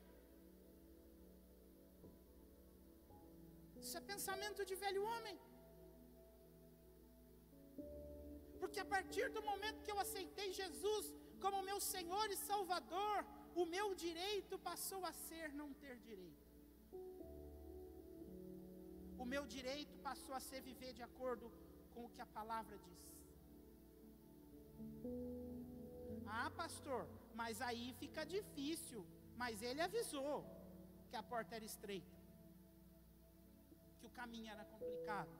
[3.83, 5.37] Isso é pensamento de velho homem.
[8.61, 11.07] Porque a partir do momento que eu aceitei Jesus
[11.45, 13.19] como meu Senhor e Salvador,
[13.63, 16.45] o meu direito passou a ser não ter direito.
[19.23, 21.47] O meu direito passou a ser viver de acordo
[21.93, 23.07] com o que a palavra diz.
[26.27, 29.05] Ah, pastor, mas aí fica difícil.
[29.37, 30.45] Mas ele avisou
[31.11, 32.17] que a porta era estreita,
[33.99, 35.31] que o caminho era complicado.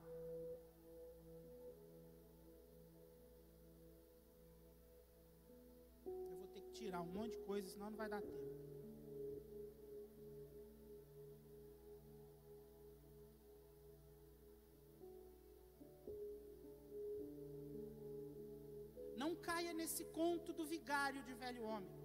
[6.05, 8.76] Eu vou ter que tirar um monte de coisa, senão não vai dar tempo.
[19.81, 21.97] Nesse conto do vigário de velho homem.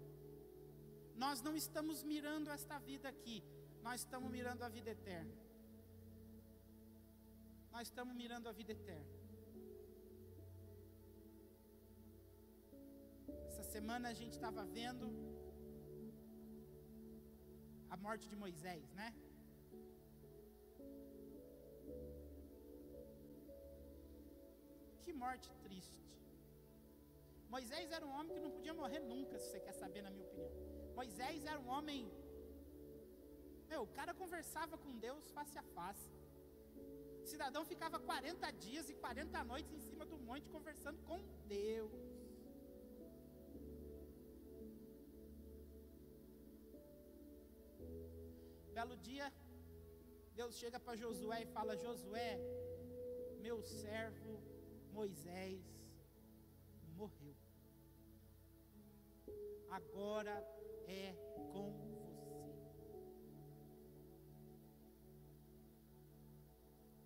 [1.24, 3.38] Nós não estamos mirando esta vida aqui,
[3.88, 5.36] nós estamos mirando a vida eterna.
[7.74, 9.12] Nós estamos mirando a vida eterna.
[13.50, 15.08] Essa semana a gente estava vendo
[17.94, 19.10] a morte de Moisés, né?
[25.04, 26.02] Que morte triste.
[27.54, 30.26] Moisés era um homem que não podia morrer nunca, se você quer saber, na minha
[30.28, 30.52] opinião.
[31.00, 32.02] Moisés era um homem.
[33.72, 36.10] Meu, o cara conversava com Deus face a face.
[37.24, 41.20] O cidadão ficava 40 dias e 40 noites em cima do monte conversando com
[41.58, 41.92] Deus.
[48.80, 49.28] Belo dia,
[50.40, 52.32] Deus chega para Josué e fala: Josué,
[53.46, 54.34] meu servo
[55.00, 55.81] Moisés
[59.72, 60.36] agora
[60.88, 61.14] é
[61.54, 62.92] com você.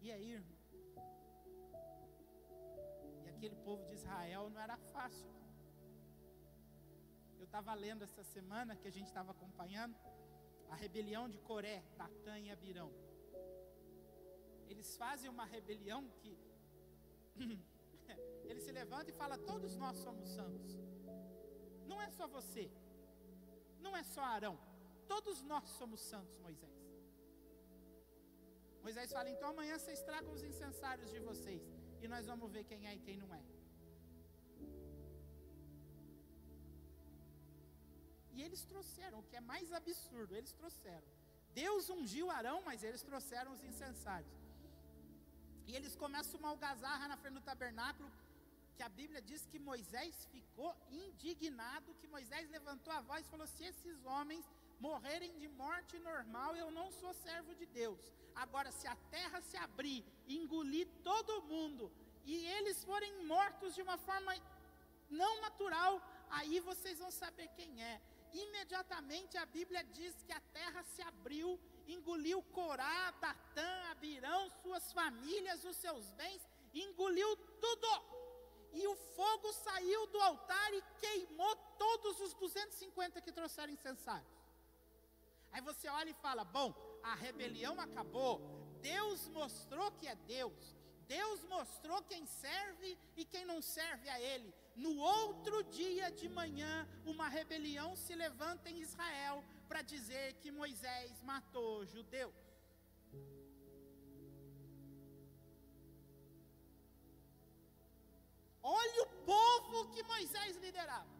[0.01, 0.57] E aí, irmão?
[3.24, 5.30] E aquele povo de Israel não era fácil.
[7.38, 9.95] Eu estava lendo essa semana que a gente estava acompanhando
[10.70, 12.91] a rebelião de Coré, Datã e Abirão.
[14.68, 16.38] Eles fazem uma rebelião que
[18.49, 20.85] ele se levanta e fala: Todos nós somos santos.
[21.92, 22.66] Não é só você,
[23.86, 24.56] não é só Arão,
[25.08, 26.80] todos nós somos santos, Moisés.
[28.86, 31.64] Moisés fala: Então amanhã vocês tragam os incensários de vocês
[32.04, 33.44] e nós vamos ver quem é e quem não é.
[38.36, 41.08] E eles trouxeram, o que é mais absurdo, eles trouxeram.
[41.62, 44.36] Deus ungiu Arão, mas eles trouxeram os incensários.
[45.68, 48.10] E eles começam uma algazarra na frente do tabernáculo,
[48.76, 53.48] que a Bíblia diz que Moisés ficou indignado, que Moisés levantou a voz e falou:
[53.48, 54.46] se esses homens
[54.80, 58.00] morrerem de morte normal, eu não sou servo de Deus.
[58.36, 61.92] Agora, se a terra se abrir, engolir todo mundo,
[62.26, 64.36] e eles forem mortos de uma forma
[65.10, 68.02] não natural, aí vocês vão saber quem é.
[68.34, 71.58] Imediatamente a Bíblia diz que a terra se abriu,
[71.88, 76.42] engoliu Corá, Datã, Abirão, suas famílias, os seus bens,
[76.74, 78.25] engoliu tudo.
[78.76, 84.36] E o fogo saiu do altar e queimou todos os 250 que trouxeram incensários.
[85.54, 88.42] Aí você olha e fala: bom, a rebelião acabou,
[88.82, 90.76] Deus mostrou que é Deus,
[91.08, 94.54] Deus mostrou quem serve e quem não serve a Ele.
[94.76, 101.22] No outro dia de manhã, uma rebelião se levanta em Israel para dizer que Moisés
[101.22, 102.36] matou judeus.
[108.68, 111.13] Olha o povo que Moisés liderava.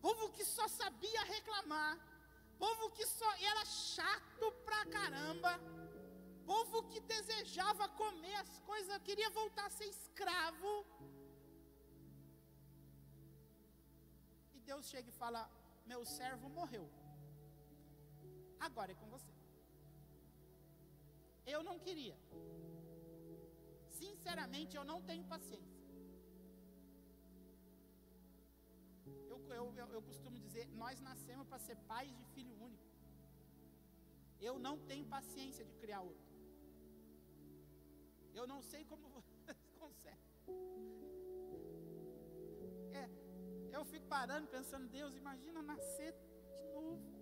[0.00, 1.94] Povo que só sabia reclamar.
[2.58, 5.52] Povo que só era chato pra caramba.
[6.52, 10.72] Povo que desejava comer as coisas, queria voltar a ser escravo.
[14.70, 15.42] Deus chega e fala:
[15.84, 16.86] Meu servo morreu.
[18.58, 19.34] Agora é com você.
[21.54, 22.16] Eu não queria.
[24.00, 25.76] Sinceramente, eu não tenho paciência.
[29.32, 32.86] Eu, eu, eu, costumo dizer: Nós nascemos para ser pais de filho único.
[34.48, 36.34] Eu não tenho paciência de criar outro.
[38.38, 40.30] Eu não sei como vocês conseguem.
[43.02, 43.04] É,
[43.76, 47.16] eu fico parando pensando, Deus, imagina nascer de novo.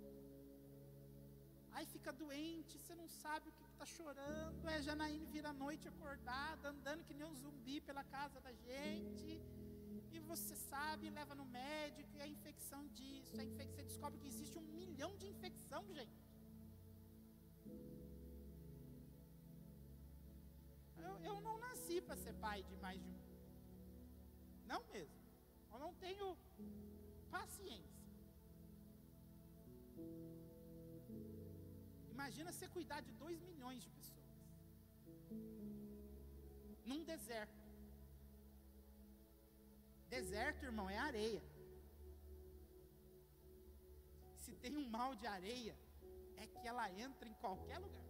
[1.75, 4.69] Aí fica doente, você não sabe o que está chorando.
[4.69, 9.41] É Janaíne vira a noite acordada, andando que nem um zumbi pela casa da gente.
[10.11, 14.29] E você sabe, leva no médico, e a infecção disso, a infecção, você descobre que
[14.29, 16.25] existe um milhão de infecção, gente.
[20.97, 23.21] Eu, eu não nasci para ser pai de mais de um.
[24.67, 25.21] Não mesmo.
[25.73, 26.37] Eu não tenho
[27.31, 28.04] paciência.
[32.17, 34.35] Imagina você cuidar de dois milhões de pessoas.
[36.91, 37.63] Num deserto.
[40.09, 41.43] Deserto, irmão, é areia.
[44.45, 45.77] Se tem um mal de areia,
[46.37, 48.05] é que ela entra em qualquer lugar.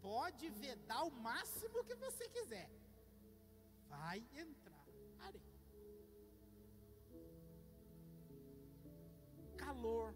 [0.00, 2.68] Pode vedar o máximo que você quiser.
[3.88, 4.86] Vai entrar
[5.28, 5.58] areia.
[9.56, 10.14] Calor,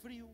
[0.00, 0.30] frio,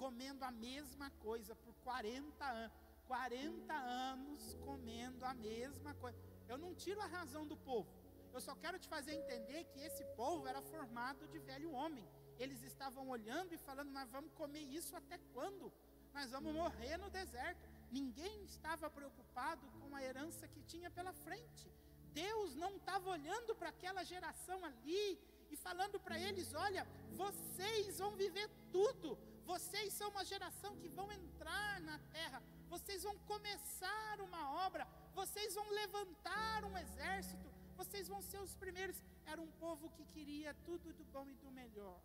[0.00, 2.76] comendo a mesma coisa por 40 anos.
[3.06, 6.18] 40 anos comendo a mesma coisa.
[6.48, 7.90] Eu não tiro a razão do povo.
[8.32, 12.06] Eu só quero te fazer entender que esse povo era formado de velho homem.
[12.38, 15.70] Eles estavam olhando e falando: Nós vamos comer isso até quando?
[16.14, 17.68] Nós vamos morrer no deserto.
[17.90, 21.70] Ninguém estava preocupado com a herança que tinha pela frente.
[22.14, 25.18] Deus não estava olhando para aquela geração ali
[25.50, 26.86] e falando para eles: olha,
[27.24, 29.18] vocês vão viver tudo,
[29.52, 32.40] vocês são uma geração que vão entrar na terra,
[32.72, 34.84] vocês vão começar uma obra,
[35.20, 37.48] vocês vão levantar um exército,
[37.80, 38.98] vocês vão ser os primeiros.
[39.32, 41.98] Era um povo que queria tudo do bom e do melhor.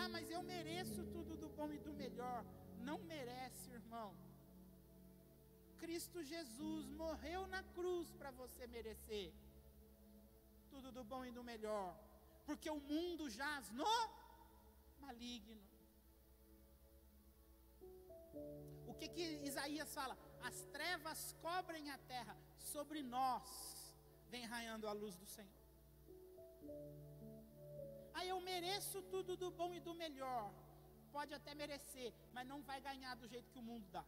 [0.00, 2.44] Ah, mas eu mereço tudo do bom e do melhor.
[2.88, 4.10] Não merece, irmão.
[5.82, 9.32] Cristo Jesus morreu na cruz para você merecer
[10.72, 11.88] tudo do bom e do melhor,
[12.46, 13.92] porque o mundo jaz no
[15.06, 15.69] maligno.
[19.00, 20.14] Que que Isaías fala?
[20.48, 22.36] As trevas cobrem a terra,
[22.72, 23.48] sobre nós
[24.32, 25.60] vem raiando a luz do Senhor.
[28.14, 30.46] Ah, eu mereço tudo do bom e do melhor.
[31.14, 34.04] pode até merecer, mas não vai ganhar do jeito que o mundo dá.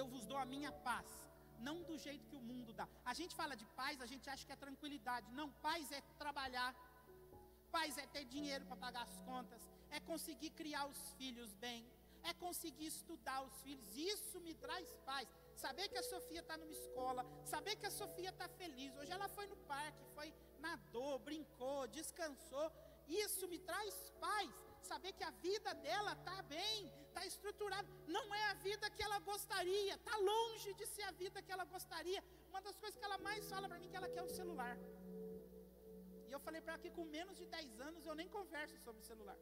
[0.00, 1.08] Eu vos dou a minha paz,
[1.66, 2.86] não do jeito que o mundo dá.
[3.12, 5.32] A gente fala de paz, a gente acha que é tranquilidade.
[5.38, 6.70] Não, paz é trabalhar.
[7.76, 11.80] Paz é ter dinheiro para pagar as contas, é conseguir criar os filhos bem,
[12.24, 13.96] é conseguir estudar os filhos.
[13.96, 15.28] Isso me traz paz.
[15.54, 18.96] Saber que a Sofia está numa escola, saber que a Sofia está feliz.
[18.96, 22.66] Hoje ela foi no parque, foi nadou, brincou, descansou.
[23.06, 24.50] Isso me traz paz.
[24.82, 27.88] Saber que a vida dela está bem, está estruturada.
[28.06, 31.64] Não é a vida que ela gostaria, está longe de ser a vida que ela
[31.64, 32.22] gostaria.
[32.50, 34.76] Uma das coisas que ela mais fala para mim é que ela quer o celular.
[36.28, 39.02] E eu falei para ela que com menos de 10 anos eu nem converso sobre
[39.02, 39.38] celular.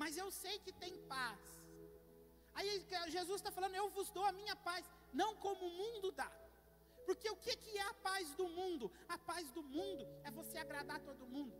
[0.00, 1.40] Mas eu sei que tem paz.
[2.54, 2.68] Aí
[3.16, 4.82] Jesus está falando, eu vos dou a minha paz,
[5.12, 6.30] não como o mundo dá.
[7.04, 8.90] Porque o que, que é a paz do mundo?
[9.08, 11.54] A paz do mundo é você agradar todo mundo.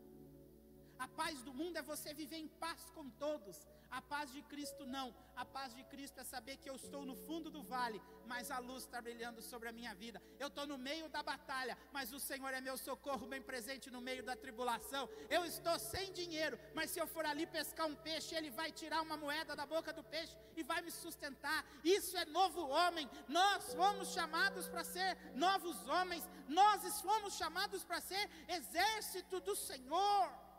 [1.00, 3.56] A paz do mundo é você viver em paz com todos.
[3.90, 5.14] A paz de Cristo não.
[5.34, 8.58] A paz de Cristo é saber que eu estou no fundo do vale, mas a
[8.58, 10.22] luz está brilhando sobre a minha vida.
[10.38, 14.02] Eu estou no meio da batalha, mas o Senhor é meu socorro bem presente no
[14.02, 15.08] meio da tribulação.
[15.30, 19.00] Eu estou sem dinheiro, mas se eu for ali pescar um peixe, Ele vai tirar
[19.00, 21.64] uma moeda da boca do peixe e vai me sustentar.
[21.82, 23.08] Isso é novo homem.
[23.26, 26.28] Nós fomos chamados para ser novos homens.
[26.46, 30.49] Nós fomos chamados para ser exército do Senhor.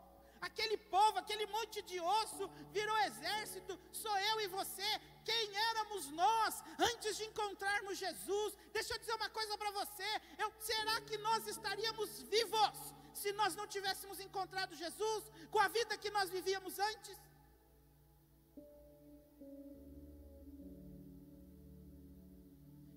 [0.48, 2.44] Aquele povo, aquele monte de osso
[2.76, 3.78] virou exército.
[3.92, 4.90] Sou eu e você.
[5.24, 8.50] Quem éramos nós antes de encontrarmos Jesus?
[8.72, 10.10] Deixa eu dizer uma coisa para você.
[10.36, 12.78] Eu, será que nós estaríamos vivos
[13.14, 15.22] se nós não tivéssemos encontrado Jesus
[15.52, 17.16] com a vida que nós vivíamos antes?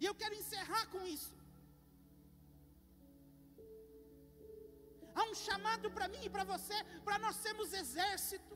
[0.01, 1.31] E eu quero encerrar com isso.
[5.17, 8.55] Há um chamado para mim e para você, para nós sermos exército.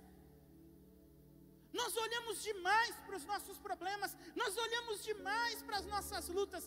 [1.79, 6.63] Nós olhamos demais para os nossos problemas, nós olhamos demais para as nossas lutas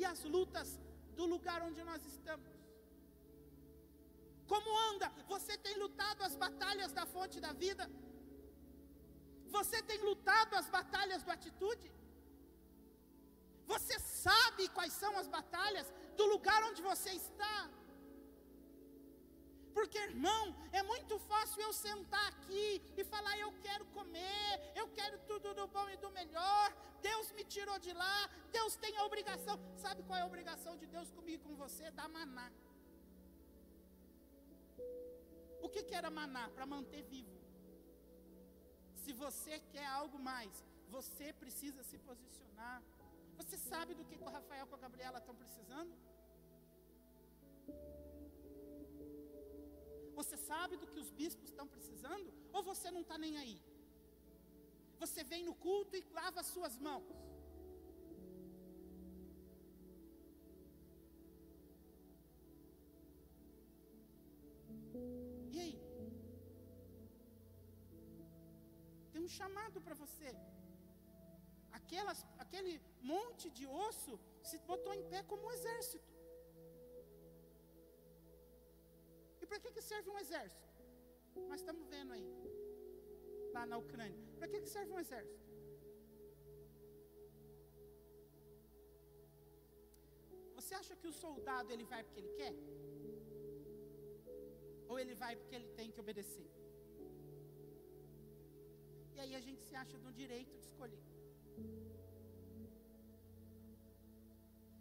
[0.00, 0.68] e as lutas
[1.18, 2.52] do lugar onde nós estamos.
[4.52, 5.08] Como anda?
[5.34, 7.84] Você tem lutado as batalhas da fonte da vida?
[9.56, 11.88] Você tem lutado as batalhas do atitude?
[13.72, 15.86] Você sabe quais são as batalhas
[16.18, 17.56] do lugar onde você está?
[19.76, 25.16] Porque, irmão, é muito fácil eu sentar aqui e falar: eu quero comer, eu quero
[25.30, 26.66] tudo do bom e do melhor.
[27.08, 28.18] Deus me tirou de lá,
[28.50, 29.56] Deus tem a obrigação.
[29.84, 31.90] Sabe qual é a obrigação de Deus comigo e com você?
[31.90, 32.48] Dar maná.
[35.60, 36.48] O que, que era maná?
[36.56, 37.36] Para manter vivo.
[39.04, 42.82] Se você quer algo mais, você precisa se posicionar.
[43.36, 45.94] Você sabe do que, o Rafael e a Gabriela estão precisando?
[50.18, 52.28] Você sabe do que os bispos estão precisando?
[52.56, 53.56] Ou você não está nem aí?
[55.02, 57.04] Você vem no culto e lava as suas mãos.
[65.54, 65.76] E aí?
[69.12, 70.32] Tem um chamado para você.
[71.78, 72.74] Aquelas, aquele
[73.12, 74.14] monte de osso
[74.50, 76.15] se botou em pé como um exército.
[79.90, 80.70] Serve um exército?
[81.50, 82.26] Nós estamos vendo aí,
[83.56, 84.22] lá na Ucrânia.
[84.38, 85.44] Para que, serve um exército?
[90.56, 92.54] Você acha que o soldado ele vai porque ele quer?
[94.90, 96.48] Ou ele vai porque ele tem que obedecer?
[99.14, 101.04] E aí a gente se acha no direito de escolher.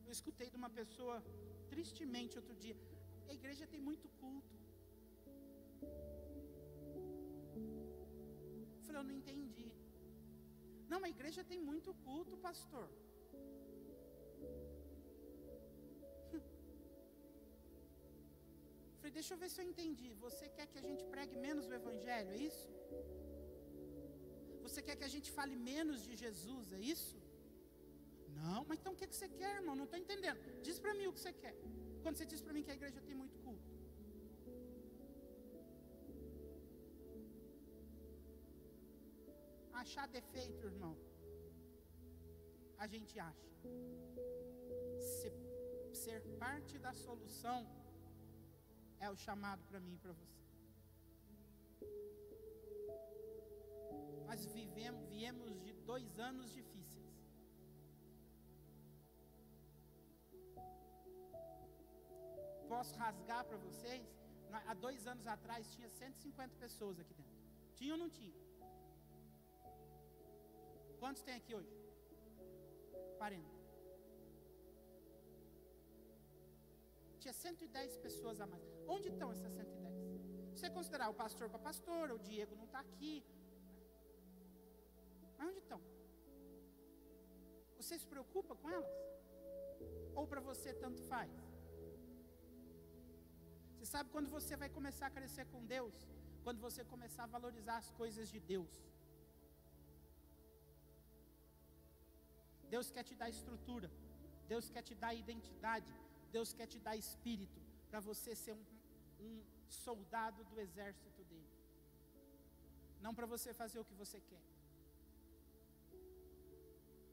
[0.07, 1.17] Eu escutei de uma pessoa
[1.71, 2.77] tristemente outro dia.
[3.29, 4.64] A igreja tem muito culto.
[8.97, 9.69] Eu não entendi.
[10.91, 12.87] Não, a igreja tem muito culto, pastor.
[19.05, 20.09] falei, deixa eu ver se eu entendi.
[20.25, 22.67] Você quer que a gente pregue menos o evangelho, é isso?
[24.65, 27.17] Você quer que a gente fale menos de Jesus, é isso?
[28.39, 29.75] Não, mas então o que, que você quer, irmão?
[29.81, 30.39] Não estou entendendo.
[30.67, 31.55] Diz para mim o que você quer.
[32.03, 33.34] Quando você diz para mim que a igreja tem muito
[39.85, 40.93] Achar defeito, irmão.
[42.83, 43.49] A gente acha.
[45.09, 45.27] Se,
[46.03, 47.59] ser parte da solução
[49.05, 50.41] é o chamado para mim e para você.
[54.29, 57.13] Nós vivemos, viemos de dois anos difíceis.
[62.73, 64.03] posso rasgar para vocês,
[64.69, 67.39] há dois anos atrás tinha 150 pessoas aqui dentro.
[67.77, 68.33] Tinha ou não tinha?
[70.99, 71.73] Quantos tem aqui hoje?
[73.17, 73.55] 40.
[77.19, 78.63] Tinha 110 pessoas a mais.
[78.87, 79.95] Onde estão essas 110?
[80.53, 83.13] Se você considerar o pastor com a pastora, o Diego não está aqui.
[85.37, 85.81] Mas onde estão?
[87.79, 88.95] Você se preocupa com elas?
[90.19, 91.31] Ou para você tanto faz?
[93.73, 95.95] Você sabe quando você vai começar a crescer com Deus?
[96.43, 98.73] Quando você começar a valorizar as coisas de Deus.
[102.75, 103.89] Deus quer te dar estrutura.
[104.51, 105.91] Deus quer te dar identidade.
[106.35, 107.59] Deus quer te dar espírito.
[107.89, 108.65] Para você ser um,
[109.25, 109.35] um
[109.83, 111.51] soldado do exército dele.
[113.05, 114.43] Não para você fazer o que você quer.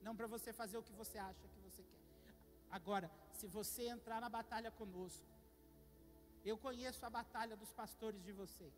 [0.07, 2.03] Não para você fazer o que você acha que você quer.
[2.79, 3.09] Agora,
[3.39, 5.33] se você entrar na batalha conosco,
[6.51, 8.77] eu conheço a batalha dos pastores de vocês.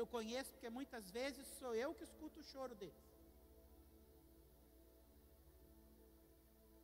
[0.00, 3.09] Eu conheço porque muitas vezes sou eu que escuto o choro deles.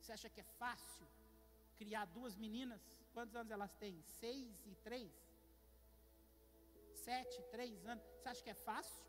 [0.07, 1.05] Você acha que é fácil
[1.79, 2.81] criar duas meninas?
[3.13, 3.95] Quantos anos elas têm?
[4.19, 5.11] Seis e três?
[7.03, 8.05] Sete, três anos.
[8.15, 9.05] Você acha que é fácil?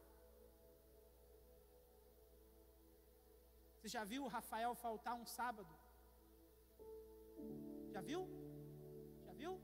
[3.76, 5.72] Você já viu o Rafael faltar um sábado?
[7.92, 8.22] Já viu?
[9.24, 9.54] Já viu?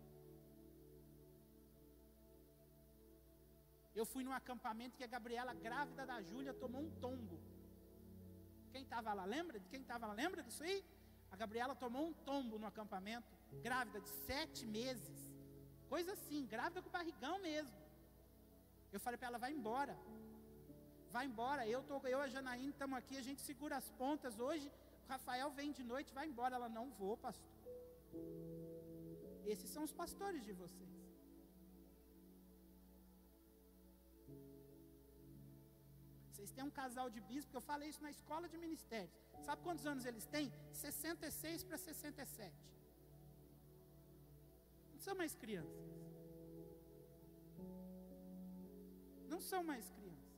[3.92, 7.40] Eu fui num acampamento que a Gabriela, grávida da Júlia, tomou um tombo.
[8.70, 9.58] Quem estava lá, lembra?
[9.72, 10.78] Quem estava lá, lembra disso aí?
[11.34, 13.26] A Gabriela tomou um tombo no acampamento,
[13.60, 15.18] grávida de sete meses.
[15.88, 17.76] Coisa assim, grávida com barrigão mesmo.
[18.92, 19.96] Eu falei para ela, vai embora.
[21.10, 21.66] Vai embora.
[21.66, 24.38] Eu, tô, eu a Janaína estamos aqui, a gente segura as pontas.
[24.38, 26.54] Hoje, o Rafael vem de noite, vai embora.
[26.54, 27.50] Ela, não vou, pastor.
[29.44, 31.03] Esses são os pastores de vocês.
[36.34, 39.12] Vocês têm um casal de bispos, eu falei isso na escola de ministérios.
[39.46, 40.52] Sabe quantos anos eles têm?
[40.72, 42.52] 66 para 67.
[44.92, 45.84] Não são mais crianças.
[49.32, 50.34] Não são mais crianças.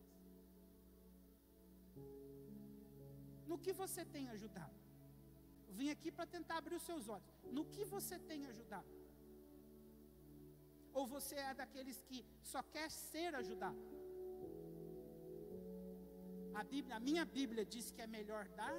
[3.50, 4.76] No que você tem ajudado?
[5.68, 7.32] Eu vim aqui para tentar abrir os seus olhos.
[7.58, 8.92] No que você tem ajudado?
[10.92, 13.80] Ou você é daqueles que só quer ser ajudado?
[16.60, 18.76] A, Bíblia, a minha Bíblia diz que é melhor dar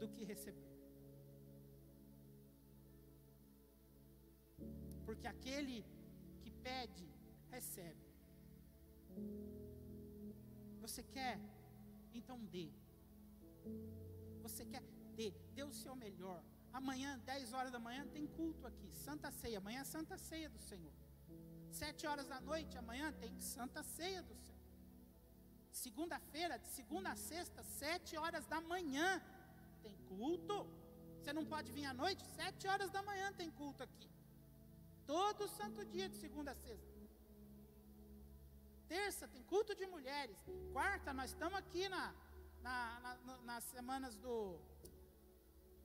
[0.00, 0.70] do que receber.
[5.06, 5.78] Porque aquele
[6.42, 7.08] que pede,
[7.54, 8.06] recebe.
[10.84, 11.38] Você quer?
[12.18, 12.68] Então dê.
[14.42, 14.82] Você quer?
[15.14, 15.30] Dê.
[15.54, 16.42] Dê o seu melhor.
[16.72, 18.88] Amanhã, 10 horas da manhã, tem culto aqui.
[19.06, 19.58] Santa Ceia.
[19.58, 20.92] Amanhã é Santa Ceia do Senhor.
[21.70, 24.55] Sete horas da noite, amanhã tem Santa Ceia do Senhor.
[25.84, 29.08] Segunda-feira, de segunda a sexta, sete horas da manhã,
[29.82, 30.56] tem culto.
[31.18, 32.22] Você não pode vir à noite?
[32.38, 34.08] Sete horas da manhã tem culto aqui.
[35.06, 36.94] Todo santo dia, de segunda a sexta.
[38.88, 40.38] Terça tem culto de mulheres.
[40.72, 42.14] Quarta, nós estamos aqui na,
[42.62, 44.58] na, na, nas semanas do,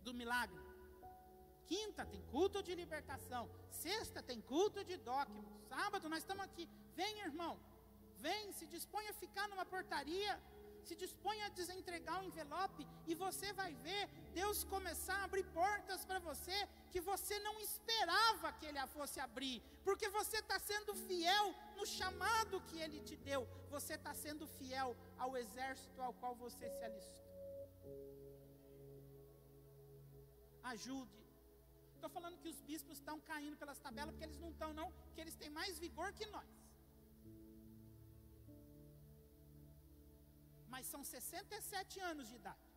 [0.05, 0.63] do milagre.
[1.65, 3.43] Quinta tem culto de libertação.
[3.69, 5.43] Sexta tem culto de dogma.
[5.67, 6.69] Sábado nós estamos aqui.
[6.95, 7.59] Vem, irmão.
[8.25, 10.33] Vem, se dispõe a ficar numa portaria
[10.87, 16.05] se dispõe a desentregar o envelope e você vai ver Deus começar a abrir portas
[16.05, 16.57] para você
[16.91, 21.85] que você não esperava que Ele a fosse abrir, porque você está sendo fiel no
[21.85, 26.83] chamado que Ele te deu, você está sendo fiel ao exército ao qual você se
[26.83, 27.21] alistou.
[30.63, 31.21] Ajude.
[31.95, 35.21] Estou falando que os bispos estão caindo pelas tabelas, porque eles não estão, não, que
[35.21, 36.60] eles têm mais vigor que nós.
[40.71, 42.69] Mas são 67 anos de idade.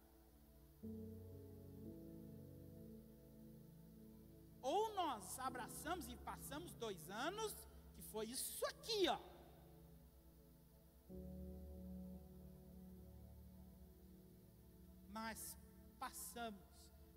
[4.72, 7.52] Ou nós abraçamos e passamos dois anos,
[7.94, 9.18] que foi isso aqui, ó.
[15.18, 15.38] Mas
[16.04, 16.64] passamos.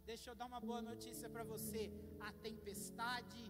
[0.05, 1.83] Deixa eu dar uma boa notícia para você.
[2.27, 3.41] A tempestade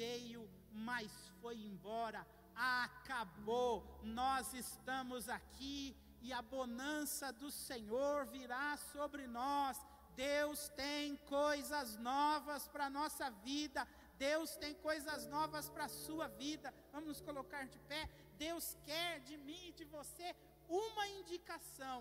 [0.00, 1.10] veio, mas
[1.40, 2.26] foi embora.
[2.54, 4.00] Acabou.
[4.02, 5.96] Nós estamos aqui
[6.26, 9.76] e a bonança do Senhor virá sobre nós.
[10.16, 13.86] Deus tem coisas novas para a nossa vida.
[14.26, 16.68] Deus tem coisas novas para a sua vida.
[16.92, 18.02] Vamos nos colocar de pé.
[18.44, 20.28] Deus quer de mim e de você
[20.68, 21.98] uma indicação.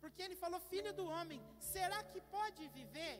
[0.00, 1.42] Porque ele falou: Filho do homem,
[1.72, 3.16] será que pode viver?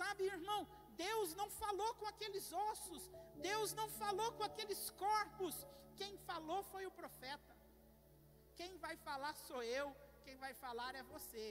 [0.00, 0.60] Sabe, irmão,
[1.06, 3.02] Deus não falou com aqueles ossos,
[3.50, 5.66] Deus não falou com aqueles corpos.
[6.00, 7.52] Quem falou foi o profeta.
[8.56, 9.86] Quem vai falar sou eu,
[10.24, 11.46] quem vai falar é você.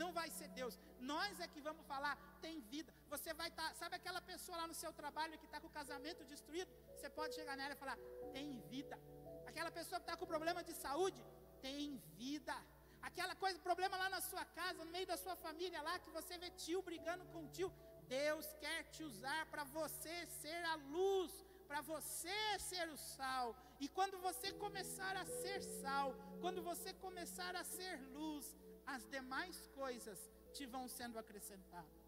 [0.00, 0.78] Não vai ser Deus.
[1.12, 2.92] Nós é que vamos falar, tem vida.
[3.08, 5.78] Você vai estar, tá, sabe aquela pessoa lá no seu trabalho que está com o
[5.80, 6.70] casamento destruído?
[6.96, 7.98] Você pode chegar nela e falar,
[8.32, 8.98] tem vida.
[9.46, 11.22] Aquela pessoa que está com problema de saúde,
[11.60, 12.56] tem vida.
[13.02, 16.36] Aquela coisa, problema lá na sua casa, no meio da sua família lá, que você
[16.38, 17.72] vê tio brigando com tio.
[18.08, 21.32] Deus quer te usar para você ser a luz,
[21.70, 23.48] para você ser o sal.
[23.84, 26.08] E quando você começar a ser sal,
[26.42, 28.46] quando você começar a ser luz,
[28.94, 30.18] as demais coisas
[30.56, 32.00] te vão sendo acrescentadas.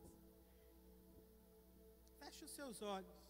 [2.19, 3.21] Feche os seus olhos.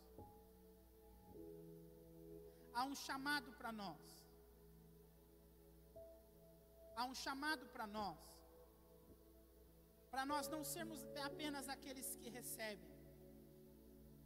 [2.77, 4.05] Há um chamado para nós.
[6.97, 8.23] Há um chamado para nós.
[10.13, 12.92] Para nós não sermos apenas aqueles que recebem,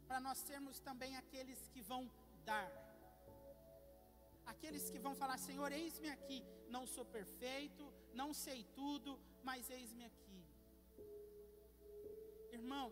[0.07, 2.09] para nós sermos também aqueles que vão
[2.45, 2.69] dar.
[4.45, 6.39] Aqueles que vão falar: Senhor, eis-me aqui.
[6.75, 7.83] Não sou perfeito,
[8.13, 10.39] não sei tudo, mas eis-me aqui.
[12.51, 12.91] Irmão,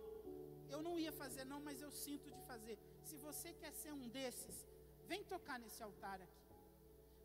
[0.70, 2.78] eu não ia fazer, não, mas eu sinto de fazer.
[3.04, 4.68] Se você quer ser um desses,
[5.08, 6.46] vem tocar nesse altar aqui.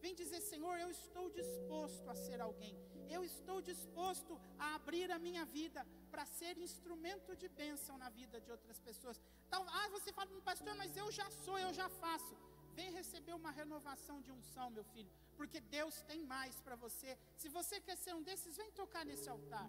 [0.00, 2.74] Vem dizer, Senhor, eu estou disposto a ser alguém.
[3.08, 8.40] Eu estou disposto a abrir a minha vida para ser instrumento de bênção na vida
[8.44, 9.20] de outras pessoas.
[9.46, 12.34] Então, ah, você fala, pastor, mas eu já sou, eu já faço.
[12.78, 17.10] Vem receber uma renovação de unção, meu filho, porque Deus tem mais para você.
[17.36, 19.68] Se você quer ser um desses, vem tocar nesse altar.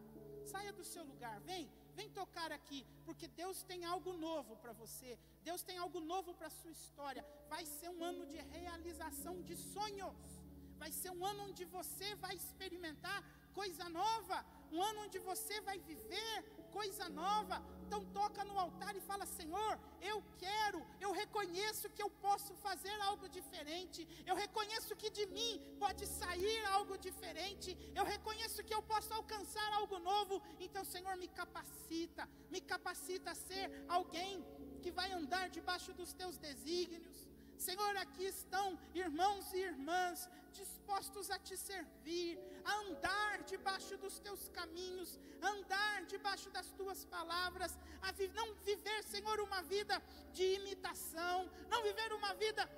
[0.52, 5.18] Saia do seu lugar, vem, vem tocar aqui, porque Deus tem algo novo para você.
[5.44, 7.26] Deus tem algo novo para sua história.
[7.50, 10.16] Vai ser um ano de realização de sonhos.
[10.78, 13.20] Vai ser um ano onde você vai experimentar
[13.54, 16.36] coisa nova, um ano onde você vai viver
[16.72, 17.58] coisa nova.
[17.86, 19.74] Então toca no altar e fala: Senhor,
[20.12, 24.08] eu quero, eu reconheço que eu posso fazer algo diferente.
[24.26, 25.54] Eu reconheço que de mim
[25.84, 27.78] pode sair algo diferente.
[28.00, 30.42] Eu reconheço que eu posso alcançar algo novo.
[30.60, 33.66] Então, Senhor, me capacita, me capacita a ser
[33.98, 34.46] alguém
[34.82, 37.20] que vai andar debaixo dos teus desígnios.
[37.58, 45.20] Senhor, aqui estão irmãos e irmãs dispostos a te servir, andar debaixo dos teus caminhos,
[45.42, 50.02] andar debaixo das tuas palavras, a vi não viver, Senhor, uma vida
[50.32, 52.70] de imitação, não viver uma vida,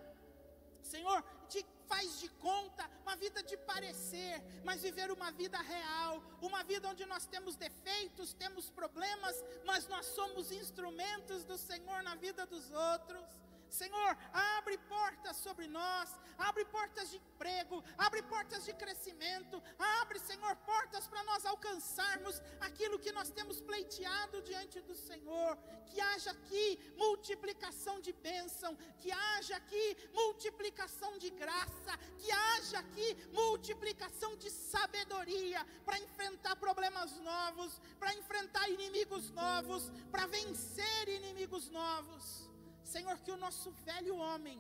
[0.81, 6.63] Senhor, de faz de conta, uma vida de parecer, mas viver uma vida real, uma
[6.63, 12.45] vida onde nós temos defeitos, temos problemas, mas nós somos instrumentos do Senhor na vida
[12.45, 13.25] dos outros.
[13.73, 19.61] Senhor, abre portas sobre nós, abre portas de emprego, abre portas de crescimento,
[19.99, 25.57] abre, Senhor, portas para nós alcançarmos aquilo que nós temos pleiteado diante do Senhor.
[25.87, 33.17] Que haja aqui multiplicação de bênção, que haja aqui multiplicação de graça, que haja aqui
[33.33, 42.52] multiplicação de sabedoria para enfrentar problemas novos, para enfrentar inimigos novos, para vencer inimigos novos.
[42.93, 44.59] Senhor, que o nosso velho homem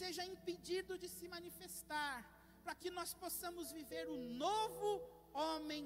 [0.00, 2.16] seja impedido de se manifestar,
[2.62, 4.90] para que nós possamos viver o novo
[5.44, 5.84] homem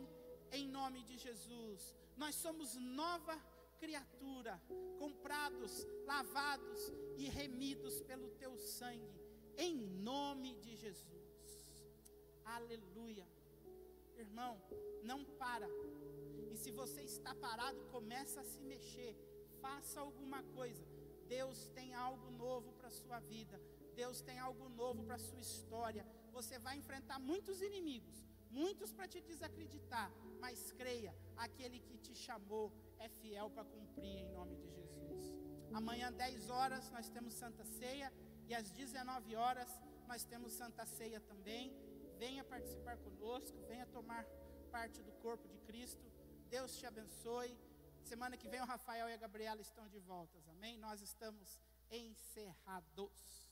[0.59, 1.95] em nome de Jesus.
[2.23, 3.35] Nós somos nova
[3.83, 4.61] criatura,
[4.99, 9.19] comprados, lavados e remidos pelo teu sangue,
[9.57, 9.75] em
[10.13, 11.49] nome de Jesus.
[12.45, 13.27] Aleluia.
[14.19, 14.55] Irmão,
[15.03, 15.69] não para.
[16.53, 19.17] E se você está parado, começa a se mexer.
[19.63, 20.90] Faça alguma coisa
[21.37, 23.57] Deus tem algo novo para a sua vida.
[23.95, 26.05] Deus tem algo novo para a sua história.
[26.37, 28.17] Você vai enfrentar muitos inimigos,
[28.51, 30.09] muitos para te desacreditar,
[30.41, 32.67] mas creia, aquele que te chamou
[32.99, 35.25] é fiel para cumprir em nome de Jesus.
[35.73, 38.13] Amanhã, 10 horas, nós temos Santa Ceia
[38.49, 39.71] e às 19 horas
[40.09, 41.73] nós temos Santa Ceia também.
[42.19, 44.25] Venha participar conosco, venha tomar
[44.73, 46.05] parte do corpo de Cristo.
[46.49, 47.57] Deus te abençoe.
[48.05, 50.77] Semana que vem o Rafael e a Gabriela estão de volta, amém?
[50.79, 53.50] Nós estamos encerrados.